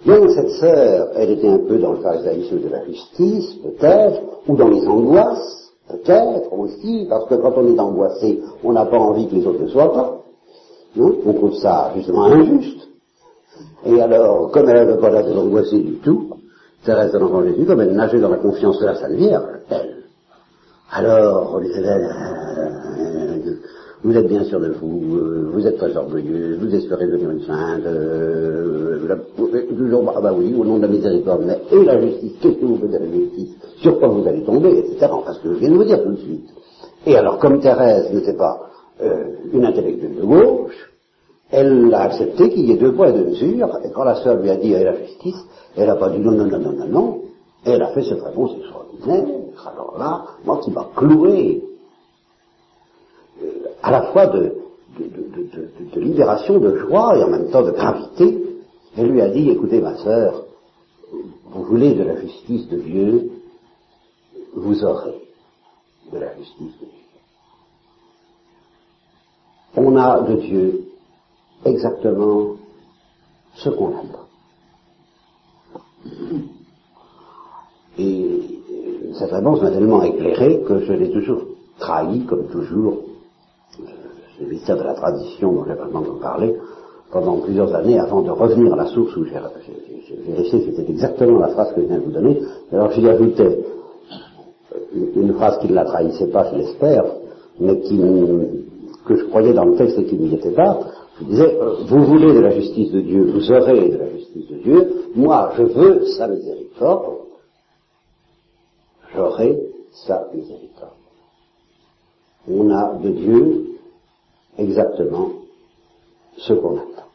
Donc 0.06 0.30
cette 0.30 0.50
sœur, 0.50 1.08
elle 1.16 1.30
était 1.30 1.48
un 1.48 1.58
peu 1.58 1.78
dans 1.78 1.92
le 1.92 1.98
pharisaïsme 1.98 2.60
de 2.60 2.68
la 2.68 2.84
justice, 2.84 3.54
peut-être, 3.62 4.20
ou 4.46 4.56
dans 4.56 4.68
les 4.68 4.86
angoisses, 4.86 5.72
peut-être 5.88 6.52
aussi, 6.52 7.06
parce 7.08 7.26
que 7.26 7.36
quand 7.36 7.52
on 7.56 7.74
est 7.74 7.80
angoissé, 7.80 8.42
on 8.62 8.72
n'a 8.72 8.84
pas 8.84 8.98
envie 8.98 9.26
que 9.28 9.34
les 9.34 9.46
autres 9.46 9.62
ne 9.62 9.68
soient 9.68 9.92
pas. 9.92 10.20
Non 10.96 11.12
on 11.24 11.32
trouve 11.32 11.54
ça 11.56 11.92
justement 11.96 12.24
injuste. 12.24 12.88
Et 13.86 14.00
alors, 14.00 14.50
comme 14.50 14.68
elle 14.68 14.86
n'avait 14.86 15.00
pas 15.00 15.10
l'air 15.10 15.38
angoissée 15.38 15.78
du 15.78 15.96
tout, 15.96 16.28
Thérèse 16.84 17.12
de 17.12 17.18
l'Enfant 17.18 17.42
Jésus, 17.42 17.64
comme 17.64 17.80
elle 17.80 17.94
nageait 17.94 18.20
dans 18.20 18.28
la 18.28 18.36
confiance 18.36 18.78
de 18.78 18.86
la 18.86 18.94
Sainte 18.96 19.12
elle. 19.70 20.04
Alors, 20.90 21.54
on 21.56 21.60
disait, 21.60 21.82
vous 24.04 24.16
êtes 24.16 24.28
bien 24.28 24.44
sûr 24.44 24.60
de 24.60 24.68
vous, 24.72 25.16
euh, 25.16 25.50
vous 25.50 25.66
êtes 25.66 25.78
très 25.78 25.96
orgueilleux, 25.96 26.58
vous 26.60 26.74
espérez 26.74 27.06
devenir 27.06 27.30
une 27.30 27.40
sainte, 27.40 27.86
euh, 27.86 29.16
toujours, 29.76 30.12
ah 30.14 30.20
bah 30.20 30.34
oui, 30.36 30.54
au 30.56 30.64
nom 30.64 30.76
de 30.76 30.82
la 30.82 30.88
miséricorde, 30.88 31.44
mais 31.46 31.58
et 31.72 31.84
la 31.84 32.00
justice, 32.00 32.32
qu'est-ce 32.40 32.56
que 32.56 32.64
vous 32.66 32.76
faites 32.76 32.90
de 32.90 32.98
la 32.98 33.10
justice? 33.10 33.54
Sur 33.78 33.98
quoi 33.98 34.08
vous 34.08 34.26
allez 34.28 34.44
tomber, 34.44 34.78
etc. 34.78 35.10
Parce 35.24 35.38
que 35.38 35.54
je 35.54 35.58
viens 35.58 35.70
de 35.70 35.76
vous 35.76 35.84
dire 35.84 36.02
tout 36.02 36.10
de 36.10 36.16
suite. 36.16 36.48
Et 37.06 37.16
alors, 37.16 37.38
comme 37.38 37.60
Thérèse 37.60 38.12
n'était 38.12 38.36
pas 38.36 38.70
une 39.52 39.64
intellectuelle 39.64 40.16
de 40.16 40.24
gauche, 40.24 40.90
elle 41.50 41.92
a 41.92 42.02
accepté 42.02 42.48
qu'il 42.50 42.66
y 42.66 42.72
ait 42.72 42.76
deux 42.76 42.92
poids 42.92 43.08
et 43.08 43.12
deux 43.12 43.26
mesures, 43.26 43.78
et 43.84 43.90
quand 43.90 44.04
la 44.04 44.14
sœur 44.16 44.36
lui 44.36 44.50
a 44.50 44.56
dit 44.56 44.70
la 44.70 44.94
justice, 44.94 45.36
elle 45.76 45.88
n'a 45.88 45.96
pas 45.96 46.10
dit 46.10 46.18
non, 46.18 46.32
non, 46.32 46.46
non, 46.46 46.58
non, 46.58 46.72
non, 46.72 46.88
non, 46.88 47.18
et 47.66 47.70
elle 47.70 47.82
a 47.82 47.88
fait 47.88 48.02
cette 48.02 48.22
réponse 48.22 48.52
extraordinaire, 48.58 49.26
alors 49.66 49.96
là, 49.98 50.24
moi 50.44 50.60
qui 50.62 50.70
m'a 50.70 50.88
cloué, 50.94 51.62
euh, 51.62 51.73
à 53.84 53.90
la 53.90 54.02
fois 54.12 54.28
de, 54.28 54.50
libération, 55.96 56.58
de 56.58 56.78
joie, 56.78 57.18
et 57.18 57.22
en 57.22 57.28
même 57.28 57.50
temps 57.50 57.62
de 57.62 57.70
gravité, 57.70 58.42
elle 58.96 59.10
lui 59.10 59.20
a 59.20 59.28
dit, 59.28 59.50
écoutez 59.50 59.82
ma 59.82 59.94
sœur, 59.98 60.46
vous 61.50 61.64
voulez 61.64 61.92
de 61.92 62.02
la 62.02 62.18
justice 62.18 62.66
de 62.68 62.78
Dieu, 62.78 63.30
vous 64.56 64.84
aurez 64.84 65.20
de 66.10 66.18
la 66.18 66.34
justice 66.34 66.72
de 66.80 66.86
Dieu. 66.86 67.04
On 69.76 69.96
a 69.96 70.22
de 70.22 70.36
Dieu 70.36 70.86
exactement 71.66 72.56
ce 73.56 73.68
qu'on 73.68 73.98
attend. 73.98 74.28
Et 77.98 78.40
cette 79.18 79.30
réponse 79.30 79.60
m'a 79.60 79.70
tellement 79.70 80.02
éclairé 80.02 80.62
que 80.62 80.78
je 80.86 80.92
l'ai 80.94 81.10
toujours 81.10 81.42
trahi, 81.78 82.24
comme 82.24 82.48
toujours, 82.48 83.13
le 84.40 84.46
mystère 84.46 84.76
de 84.76 84.82
la 84.82 84.94
tradition 84.94 85.52
dont 85.52 85.64
j'ai 85.66 85.74
vraiment 85.74 86.02
parlé, 86.20 86.56
pendant 87.10 87.38
plusieurs 87.38 87.72
années 87.74 87.98
avant 87.98 88.22
de 88.22 88.30
revenir 88.30 88.72
à 88.72 88.76
la 88.76 88.86
source 88.86 89.14
où 89.16 89.24
j'ai 89.24 89.38
vérifié 90.26 90.60
que 90.60 90.76
c'était 90.76 90.90
exactement 90.90 91.38
la 91.38 91.48
phrase 91.48 91.72
que 91.74 91.82
je 91.82 91.86
viens 91.86 91.98
de 91.98 92.04
vous 92.04 92.10
donner. 92.10 92.40
Alors 92.72 92.90
j'y 92.90 93.08
ajoutais 93.08 93.58
une 95.14 95.34
phrase 95.34 95.58
qui 95.58 95.68
ne 95.68 95.74
la 95.74 95.84
trahissait 95.84 96.28
pas, 96.28 96.50
je 96.50 96.58
l'espère, 96.58 97.04
mais 97.60 97.80
que 99.06 99.16
je 99.16 99.24
croyais 99.26 99.52
dans 99.52 99.64
le 99.64 99.76
texte 99.76 99.98
et 99.98 100.04
qui 100.04 100.16
n'y 100.16 100.34
était 100.34 100.50
pas, 100.50 100.80
je 101.20 101.24
disais, 101.24 101.56
euh, 101.60 101.76
vous 101.86 102.04
voulez 102.04 102.32
de 102.32 102.40
la 102.40 102.50
justice 102.50 102.90
de 102.90 103.00
Dieu, 103.00 103.30
vous 103.32 103.52
aurez 103.52 103.88
de 103.88 103.96
la 103.96 104.08
justice 104.10 104.48
de 104.48 104.56
Dieu, 104.56 104.92
moi 105.14 105.52
je 105.56 105.62
veux 105.62 106.06
sa 106.06 106.26
miséricorde, 106.26 107.18
j'aurai 109.14 109.60
sa 110.06 110.26
miséricorde. 110.34 111.03
On 112.50 112.70
a 112.70 112.94
de 113.02 113.10
Dieu 113.10 113.66
exactement 114.58 115.30
ce 116.36 116.52
qu'on 116.52 116.76
attend. 116.76 117.08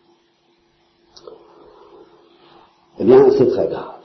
Eh 3.00 3.06
bien, 3.06 3.30
c'est 3.38 3.48
très 3.48 3.68
grave. 3.68 3.96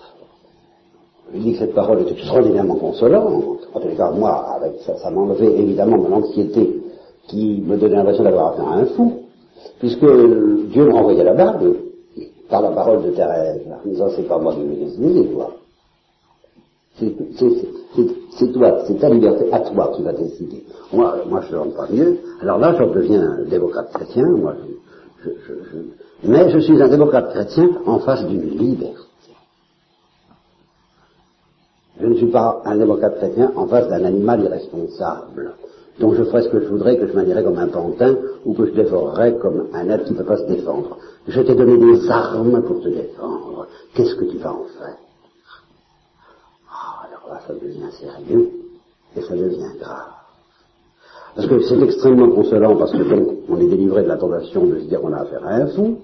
Je 1.33 1.39
dis 1.39 1.53
que 1.53 1.59
cette 1.59 1.75
parole 1.75 2.01
est 2.01 2.13
extraordinairement 2.13 2.77
consolante. 2.77 3.59
En 3.73 3.81
tout 3.81 3.97
cas, 3.97 4.11
moi, 4.11 4.55
avec 4.55 4.81
ça, 4.83 4.97
ça 4.99 5.11
m'enlevait 5.11 5.59
évidemment 5.59 5.97
mon 5.97 6.13
anxiété 6.13 6.81
qui 7.27 7.61
me 7.61 7.77
donnait 7.77 7.97
l'impression 7.97 8.23
d'avoir 8.23 8.53
affaire 8.53 8.69
à 8.69 8.75
un 8.77 8.87
fou 8.87 9.25
puisque 9.79 10.05
Dieu 10.71 10.87
m'a 10.87 11.01
envoyé 11.01 11.25
la 11.25 11.35
Bible 11.35 11.77
par 12.49 12.63
la 12.63 12.71
parole 12.71 13.03
de 13.03 13.11
Thérèse, 13.11 13.63
en 13.67 13.89
disant 13.89 14.09
c'est 14.15 14.29
pas 14.29 14.39
moi 14.39 14.55
qui 14.55 14.63
vais 14.63 14.77
décider, 14.77 15.27
toi. 15.29 15.51
C'est 16.99 17.13
toi, 18.53 18.85
c'est 18.87 18.99
ta 18.99 19.09
liberté 19.09 19.53
à 19.53 19.61
toi 19.61 19.93
qui 19.95 20.03
va 20.03 20.13
décider. 20.13 20.65
Moi, 20.93 21.17
moi 21.29 21.43
je 21.49 21.55
ne 21.55 21.61
rends 21.61 21.71
pas 21.71 21.89
mieux. 21.91 22.19
Alors 22.41 22.59
là, 22.59 22.75
je 22.79 22.85
deviens 22.85 23.39
démocrate 23.49 23.93
chrétien. 23.93 24.27
Moi, 24.27 24.55
je, 25.25 25.31
mais 26.25 26.51
je 26.51 26.59
suis 26.59 26.81
un 26.81 26.89
démocrate 26.89 27.31
chrétien 27.31 27.69
en 27.87 27.99
face 27.99 28.27
d'une 28.27 28.49
liberté. 28.59 28.95
Je 32.01 32.07
ne 32.07 32.15
suis 32.15 32.31
pas 32.31 32.63
un 32.65 32.77
démocrate 32.77 33.17
chrétien 33.19 33.53
en 33.55 33.67
face 33.67 33.89
d'un 33.89 34.05
animal 34.05 34.43
irresponsable, 34.43 35.55
dont 36.01 36.13
je 36.15 36.25
ferais 36.25 36.43
ce 36.43 36.49
que 36.49 36.61
je 36.61 36.69
voudrais, 36.69 36.99
que 36.99 37.07
je 37.07 37.13
manierais 37.13 37.45
comme 37.45 37.59
un 37.59 37.69
pantin, 37.69 38.17
ou 38.45 38.55
que 38.55 38.67
je 38.67 38.73
dévorerais 38.73 39.37
comme 39.39 39.69
un 39.73 39.89
être 39.91 40.05
qui 40.05 40.13
ne 40.13 40.19
peut 40.19 40.25
pas 40.25 40.39
se 40.39 40.47
défendre. 40.47 40.99
Je 41.29 41.41
t'ai 41.41 41.55
donné 41.55 41.79
des 41.79 42.11
armes 42.11 42.63
pour 42.63 42.81
te 42.81 42.89
défendre. 42.89 43.69
Qu'est-ce 43.95 44.17
que 44.17 44.25
tu 44.25 44.39
vas 44.39 44.53
en 44.53 44.65
faire? 44.79 44.97
Ça 47.47 47.53
devient 47.53 47.91
sérieux, 47.93 48.51
et 49.17 49.23
ça 49.23 49.35
devient 49.35 49.79
grave. 49.81 50.13
Parce 51.35 51.49
que 51.49 51.61
c'est 51.63 51.81
extrêmement 51.83 52.31
consolant, 52.31 52.77
parce 52.77 52.93
que 52.93 53.03
donc, 53.03 53.39
on 53.49 53.59
est 53.59 53.67
délivré 53.67 54.03
de 54.03 54.09
la 54.09 54.17
tentation 54.17 54.67
de 54.67 54.79
se 54.79 54.85
dire 54.85 55.01
qu'on 55.01 55.13
a 55.13 55.21
affaire 55.23 55.45
à 55.45 55.55
un 55.55 55.67
fou. 55.67 55.99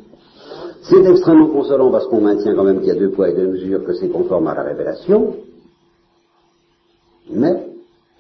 C'est 0.83 1.05
extrêmement 1.05 1.49
consolant 1.49 1.91
parce 1.91 2.07
qu'on 2.07 2.21
maintient 2.21 2.55
quand 2.55 2.65
même 2.65 2.79
qu'il 2.79 2.89
y 2.89 2.91
a 2.91 2.97
deux 2.97 3.11
poids 3.11 3.29
et 3.29 3.35
deux 3.35 3.49
mesures, 3.49 3.85
que 3.85 3.95
c'est 3.95 4.09
conforme 4.09 4.49
à 4.49 4.55
la 4.55 4.63
révélation. 4.63 5.37
Mais, 7.31 7.69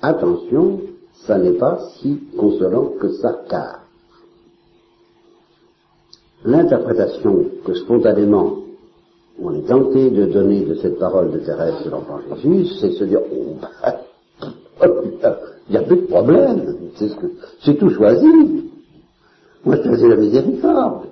attention, 0.02 0.80
ça 1.26 1.38
n'est 1.38 1.58
pas 1.58 1.78
si 1.96 2.20
consolant 2.38 2.92
que 3.00 3.08
ça, 3.14 3.40
car 3.48 3.80
l'interprétation 6.44 7.46
que 7.64 7.74
spontanément 7.74 8.58
on 9.42 9.54
est 9.54 9.66
tenté 9.66 10.10
de 10.10 10.26
donner 10.26 10.64
de 10.64 10.74
cette 10.76 10.98
parole 10.98 11.30
de 11.32 11.38
Thérèse 11.38 11.86
l'enfant 11.90 12.20
Jésus, 12.36 12.66
c'est 12.80 12.92
se 12.92 13.04
dire, 13.04 13.20
oh, 13.32 13.56
ben, 14.80 15.36
il 15.68 15.72
n'y 15.72 15.76
a 15.76 15.82
plus 15.82 15.96
de 15.96 16.06
problème, 16.06 16.76
c'est 17.62 17.74
tout 17.76 17.90
choisi. 17.90 18.70
Moi, 19.64 19.76
je 19.76 19.82
choisis 19.82 20.06
la 20.06 20.16
miséricorde. 20.16 21.06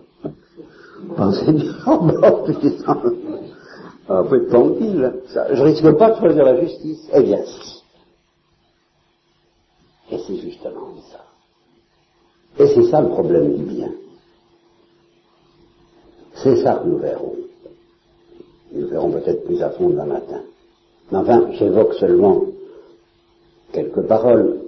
Pensez 1.17 1.53
bien, 1.53 1.73
oh, 1.87 2.45
putain, 2.47 3.01
un 4.09 4.25
peu 4.25 4.47
tranquille. 4.47 5.13
Je 5.53 5.63
risque 5.63 5.91
pas 5.93 6.11
de 6.11 6.19
choisir 6.19 6.45
la 6.45 6.61
justice. 6.61 7.09
Eh 7.15 7.23
bien, 7.23 7.43
si. 7.45 7.83
Et 10.11 10.19
c'est 10.27 10.37
justement 10.37 10.95
ça. 11.13 11.25
Et 12.59 12.67
c'est 12.69 12.91
ça 12.91 13.01
le 13.01 13.09
problème 13.09 13.55
du 13.55 13.65
bien. 13.65 13.93
C'est 16.35 16.63
ça 16.63 16.77
que 16.77 16.89
nous 16.89 16.99
verrons. 16.99 17.37
Nous 18.73 18.87
verrons 18.89 19.11
peut-être 19.11 19.45
plus 19.45 19.63
à 19.63 19.71
fond 19.71 19.91
demain 19.91 20.07
matin. 20.07 20.43
Mais 21.11 21.19
enfin, 21.19 21.49
j'évoque 21.53 21.95
seulement 21.95 22.45
quelques 23.73 24.03
paroles 24.03 24.61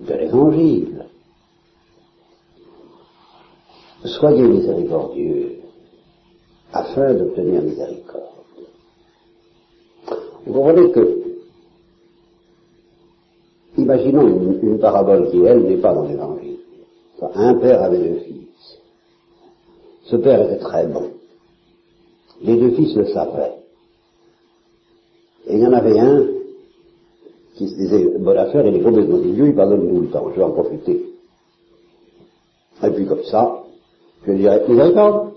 de 0.00 0.14
l'Évangile. 0.14 1.04
Soyez 4.04 4.42
miséricordieux 4.42 5.56
afin 6.72 7.12
d'obtenir 7.14 7.62
miséricorde. 7.62 8.24
Vous 10.46 10.52
comprenez 10.54 10.90
que 10.92 11.20
Imaginons 13.76 14.26
une, 14.62 14.78
parabole 14.78 15.30
qui, 15.30 15.42
elle, 15.44 15.62
n'est 15.62 15.78
pas 15.78 15.94
dans 15.94 16.04
l'évangile. 16.04 16.58
Un 17.34 17.54
père 17.54 17.82
avait 17.82 17.98
deux 17.98 18.18
fils. 18.20 18.78
Ce 20.04 20.16
père 20.16 20.42
était 20.42 20.58
très 20.58 20.86
bon. 20.86 21.10
Les 22.42 22.56
deux 22.56 22.70
fils 22.70 22.94
le 22.96 23.06
savaient. 23.06 23.54
Et 25.46 25.56
il 25.56 25.60
y 25.60 25.66
en 25.66 25.72
avait 25.72 25.98
un 25.98 26.26
qui 27.54 27.68
se 27.68 27.74
disait, 27.74 28.18
bonne 28.18 28.38
affaire, 28.38 28.66
il 28.66 28.76
est 28.76 28.82
complètement 28.82 29.18
idiot, 29.18 29.46
il 29.46 29.54
pardonne 29.54 29.88
tout 29.88 30.00
le 30.00 30.08
temps, 30.08 30.30
je 30.30 30.36
vais 30.36 30.42
en 30.42 30.52
profiter. 30.52 31.04
Et 32.82 32.90
puis 32.90 33.06
comme 33.06 33.24
ça, 33.24 33.62
je 34.26 34.32
dirais, 34.32 34.64
miséricorde, 34.66 35.32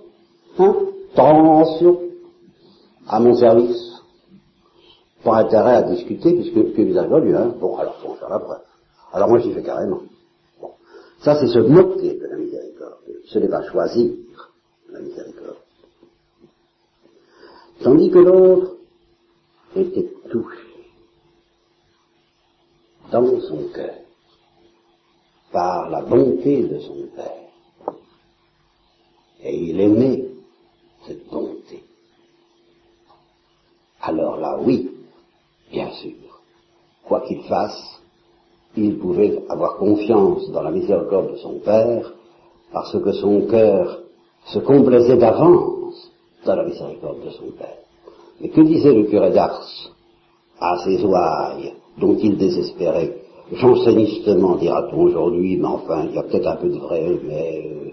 hein, 0.60 0.76
attention, 1.14 2.00
à 3.08 3.20
mon 3.20 3.36
service 3.36 3.94
pas 5.24 5.38
intérêt 5.38 5.76
à 5.76 5.84
discuter 5.84 6.34
puisque 6.34 6.76
que 6.76 6.82
miséricorde, 6.82 7.28
hein. 7.28 7.56
Bon, 7.60 7.78
alors 7.78 7.96
faut 7.96 8.14
faire 8.16 8.30
la 8.30 8.40
preuve. 8.40 8.62
Alors 9.14 9.30
moi 9.30 9.40
j'y 9.40 9.54
fais 9.54 9.64
carrément. 9.64 10.02
Bon. 10.62 10.72
Ça 11.22 11.40
c'est 11.40 11.48
se 11.48 11.60
moquer 11.60 12.20
de 12.20 12.28
la 12.28 12.38
miséricorde. 12.38 12.98
Ce 13.26 13.40
n'est 13.40 13.48
pas 13.48 13.64
choisir 13.64 14.12
la 14.92 15.00
miséricorde. 15.00 15.63
Tandis 17.84 18.10
que 18.10 18.20
l'autre 18.20 18.78
était 19.76 20.10
touché 20.32 20.58
dans 23.12 23.42
son 23.42 23.68
cœur 23.74 23.96
par 25.52 25.90
la 25.90 26.02
bonté 26.02 26.64
de 26.64 26.80
son 26.80 27.08
Père. 27.16 27.96
Et 29.44 29.56
il 29.56 29.80
aimait 29.80 30.26
cette 31.06 31.28
bonté. 31.30 31.84
Alors 34.02 34.38
là, 34.38 34.58
oui, 34.62 34.90
Bien 35.74 35.90
sûr. 35.94 36.14
Quoi 37.04 37.22
qu'il 37.22 37.42
fasse, 37.44 38.00
il 38.78 39.00
pouvait 39.00 39.44
avoir 39.50 39.78
confiance 39.78 40.48
dans 40.52 40.62
la 40.62 40.70
miséricorde 40.70 41.32
de 41.32 41.38
son 41.38 41.60
Père, 41.60 42.14
parce 42.72 42.92
que 42.92 43.12
son 43.14 43.48
cœur 43.48 44.04
se 44.46 44.60
complaisait 44.60 45.18
d'avance 45.18 45.83
dans 46.46 46.56
la 46.56 46.66
miséricorde 46.66 47.24
de 47.26 47.30
son 47.32 47.52
Père. 47.58 47.78
Mais 48.40 48.50
que 48.50 48.62
disait 48.62 48.94
le 48.94 49.04
curé 49.04 49.32
d'Ars 49.32 49.66
à 50.60 50.78
ses 50.84 51.04
ouailles, 51.04 51.74
dont 51.98 52.18
il 52.18 52.38
désespérait? 52.38 53.18
Jansénistement, 53.52 54.56
dira-t-on 54.56 55.04
aujourd'hui, 55.04 55.58
mais 55.58 55.68
enfin, 55.68 56.06
il 56.10 56.16
y 56.16 56.18
a 56.18 56.24
peut-être 56.24 56.48
un 56.48 56.56
peu 56.56 56.70
de 56.70 56.80
vrai, 56.80 57.20
mais 57.24 57.66
euh, 57.66 57.92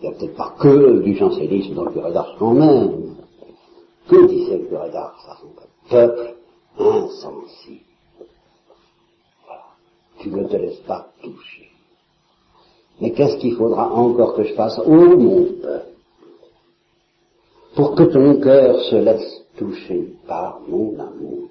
il 0.00 0.08
n'y 0.08 0.14
a 0.14 0.18
peut-être 0.18 0.36
pas 0.36 0.54
que 0.58 1.00
du 1.00 1.14
jansénisme 1.16 1.74
dans 1.74 1.84
le 1.84 1.92
curé 1.92 2.12
d'Ars 2.12 2.36
quand 2.38 2.54
même. 2.54 3.14
Que 4.08 4.26
disait 4.26 4.58
le 4.58 4.64
curé 4.66 4.90
d'Ars 4.90 5.16
à 5.28 5.36
son 5.40 5.48
peuple 5.88 6.34
insensible. 6.78 7.84
Voilà. 9.46 9.62
Tu 10.18 10.30
ne 10.30 10.44
te 10.44 10.56
laisses 10.56 10.80
pas 10.86 11.06
toucher. 11.22 11.68
Mais 13.00 13.12
qu'est-ce 13.12 13.36
qu'il 13.36 13.54
faudra 13.54 13.92
encore 13.92 14.34
que 14.34 14.44
je 14.44 14.54
fasse? 14.54 14.78
Oh 14.84 14.90
mon 14.90 15.44
peuple 15.62 15.89
Pour 17.74 17.94
que 17.94 18.02
ton 18.04 18.40
cœur 18.40 18.80
se 18.80 18.96
laisse 18.96 19.44
toucher 19.56 20.14
par 20.26 20.60
mon 20.68 20.94
amour. 20.98 21.48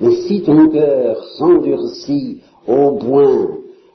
Mais 0.00 0.14
si 0.22 0.42
ton 0.42 0.68
cœur 0.68 1.22
s'endurcit 1.36 2.40
au 2.66 2.92
point 2.92 3.48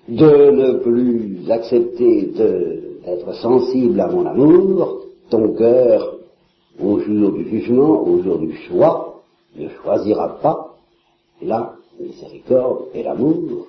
de 0.07 0.51
ne 0.51 0.73
plus 0.79 1.49
accepter 1.49 2.31
d'être 3.05 3.33
sensible 3.35 3.99
à 3.99 4.07
mon 4.07 4.25
amour, 4.25 5.01
ton 5.29 5.53
cœur, 5.53 6.17
au 6.79 6.99
jour 6.99 7.31
du 7.31 7.49
jugement, 7.49 8.03
au 8.03 8.21
jour 8.21 8.37
du 8.37 8.53
choix, 8.67 9.21
ne 9.55 9.69
choisira 9.69 10.39
pas 10.41 10.75
la 11.41 11.75
miséricorde 11.99 12.85
et 12.93 13.03
l'amour, 13.03 13.67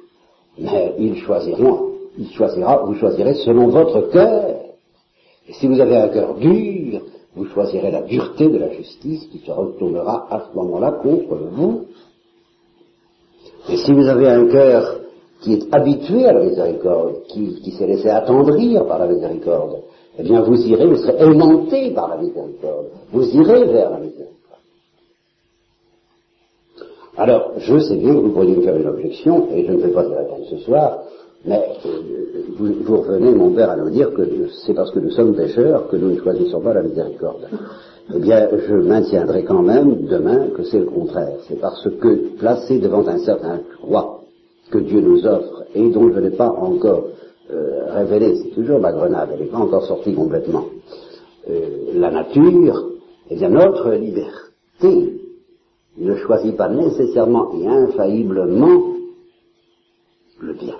mais 0.59 0.95
il 0.99 1.17
choisira, 1.19 1.79
il 2.19 2.29
choisira, 2.31 2.85
vous 2.85 2.95
choisirez 2.95 3.35
selon 3.35 3.69
votre 3.69 4.11
cœur. 4.11 4.57
Et 5.49 5.53
si 5.53 5.69
vous 5.69 5.81
avez 5.81 5.97
un 5.97 6.09
cœur 6.09 6.35
dur, 6.35 6.76
vous 7.37 7.44
choisirez 7.46 7.90
la 7.90 8.01
dureté 8.03 8.49
de 8.49 8.57
la 8.57 8.70
justice 8.70 9.27
qui 9.31 9.38
se 9.38 9.51
retournera 9.51 10.27
à 10.31 10.49
ce 10.49 10.57
moment-là 10.57 10.92
contre 11.03 11.37
vous. 11.53 11.83
Et 13.68 13.77
si 13.77 13.92
vous 13.92 14.09
avez 14.09 14.29
un 14.29 14.46
cœur 14.49 15.01
qui 15.42 15.53
est 15.53 15.75
habitué 15.75 16.25
à 16.25 16.33
la 16.33 16.42
miséricorde, 16.42 17.25
qui, 17.29 17.70
s'est 17.72 17.87
laissé 17.87 18.09
attendrir 18.09 18.87
par 18.87 18.99
la 18.99 19.07
miséricorde, 19.07 19.83
eh 20.18 20.22
bien 20.22 20.40
vous 20.40 20.57
irez, 20.66 20.87
vous 20.87 20.96
serez 20.96 21.22
aimanté 21.22 21.90
par 21.90 22.09
la 22.09 22.16
miséricorde, 22.16 22.87
vous 23.12 23.29
irez 23.37 23.64
vers 23.66 23.90
la 23.90 23.99
miséricorde. 23.99 24.27
Alors, 27.18 27.53
je 27.59 27.79
sais 27.79 27.96
bien 27.96 28.14
que 28.14 28.20
vous 28.20 28.33
pourriez 28.33 28.57
me 28.57 28.62
faire 28.62 28.77
une 28.77 28.88
objection, 28.88 29.49
et 29.53 29.66
je 29.66 29.72
ne 29.72 29.79
vais 29.79 29.92
pas 29.92 30.03
la 30.05 30.18
répondre 30.20 30.44
ce 30.49 30.59
soir, 30.59 31.01
mais 31.44 31.62
euh, 31.85 32.16
vous, 32.59 32.96
revenez, 32.96 33.33
mon 33.33 33.51
père, 33.53 33.70
à 33.70 33.77
nous 33.77 33.90
dire 33.90 34.12
que 34.14 34.22
c'est 34.64 34.75
parce 34.75 34.90
que 34.90 34.99
nous 34.99 35.11
sommes 35.11 35.35
pécheurs 35.35 35.88
que 35.88 35.96
nous 35.96 36.12
ne 36.12 36.20
choisissons 36.20 36.61
pas 36.61 36.75
la 36.75 36.83
miséricorde. 36.83 37.46
Eh 38.14 38.18
bien, 38.18 38.49
je 38.57 38.75
maintiendrai 38.75 39.44
quand 39.44 39.62
même 39.62 40.07
demain 40.07 40.49
que 40.57 40.62
c'est 40.64 40.79
le 40.79 40.87
contraire. 40.87 41.38
C'est 41.49 41.61
parce 41.61 41.88
que, 42.01 42.37
placé 42.37 42.79
devant 42.79 43.07
un 43.07 43.18
certain 43.18 43.61
choix 43.81 44.22
que 44.70 44.79
Dieu 44.79 45.01
nous 45.01 45.27
offre, 45.27 45.64
et 45.75 45.90
dont 45.90 46.12
je 46.12 46.20
n'ai 46.20 46.31
pas 46.31 46.51
encore 46.51 47.05
euh, 47.53 47.92
révélé, 47.92 48.37
c'est 48.37 48.55
toujours 48.55 48.81
ma 48.81 48.92
grenade, 48.92 49.31
elle 49.33 49.40
n'est 49.40 49.51
pas 49.51 49.59
encore 49.59 49.85
sortie 49.85 50.14
complètement, 50.14 50.64
euh, 51.49 51.61
la 51.94 52.11
nature, 52.11 52.90
eh 53.31 53.37
bien, 53.37 53.51
notre 53.51 53.92
liberté 53.92 55.20
ne 55.99 56.16
choisit 56.16 56.57
pas 56.57 56.68
nécessairement 56.68 57.53
et 57.55 57.66
infailliblement 57.66 58.83
le 60.40 60.53
bien. 60.55 60.77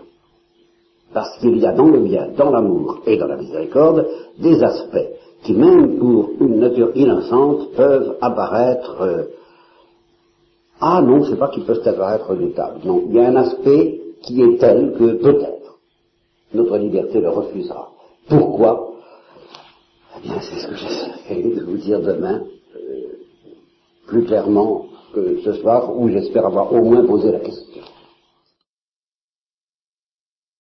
Parce 1.13 1.39
qu'il 1.39 1.59
y 1.59 1.67
a 1.67 1.73
dans 1.73 1.87
le 1.89 2.01
bien, 2.01 2.29
dans 2.37 2.51
l'amour 2.51 2.99
et 3.07 3.17
dans 3.17 3.27
la 3.27 3.37
miséricorde, 3.37 4.07
des 4.39 4.63
aspects 4.63 5.09
qui, 5.45 5.55
même 5.55 5.99
pour 5.99 6.31
une 6.41 6.59
nature 6.59 6.91
innocente, 6.95 7.73
peuvent 7.73 8.17
apparaître 8.21 8.97
euh, 9.01 9.25
Ah 10.81 11.01
non, 11.03 11.25
c'est 11.25 11.39
pas 11.39 11.49
qu'ils 11.49 11.65
peuvent 11.65 11.83
être 11.87 12.29
redoutables. 12.29 12.81
Non, 12.85 13.05
il 13.09 13.15
y 13.15 13.21
a 13.21 13.29
un 13.29 13.37
aspect 13.37 14.01
qui 14.23 14.43
est 14.43 14.59
tel 14.59 14.95
que 14.99 15.13
peut-être 15.15 15.79
notre 16.53 16.77
liberté 16.79 17.21
le 17.21 17.31
refusera. 17.31 17.91
Pourquoi? 18.29 18.95
Eh 20.17 20.23
bien, 20.23 20.41
c'est 20.41 20.59
ce 20.59 20.69
que 20.69 20.75
j'essaie 20.75 21.43
de 21.43 21.65
vous 21.65 21.77
dire 21.77 22.01
demain, 22.01 22.43
euh, 22.75 22.81
plus 24.07 24.25
clairement 24.25 24.87
que 25.15 25.41
ce 25.43 25.53
soir, 25.55 25.97
où 25.97 26.09
j'espère 26.09 26.47
avoir 26.47 26.73
au 26.73 26.83
moins 26.83 27.05
posé 27.05 27.31
la 27.31 27.41
question. 27.41 27.66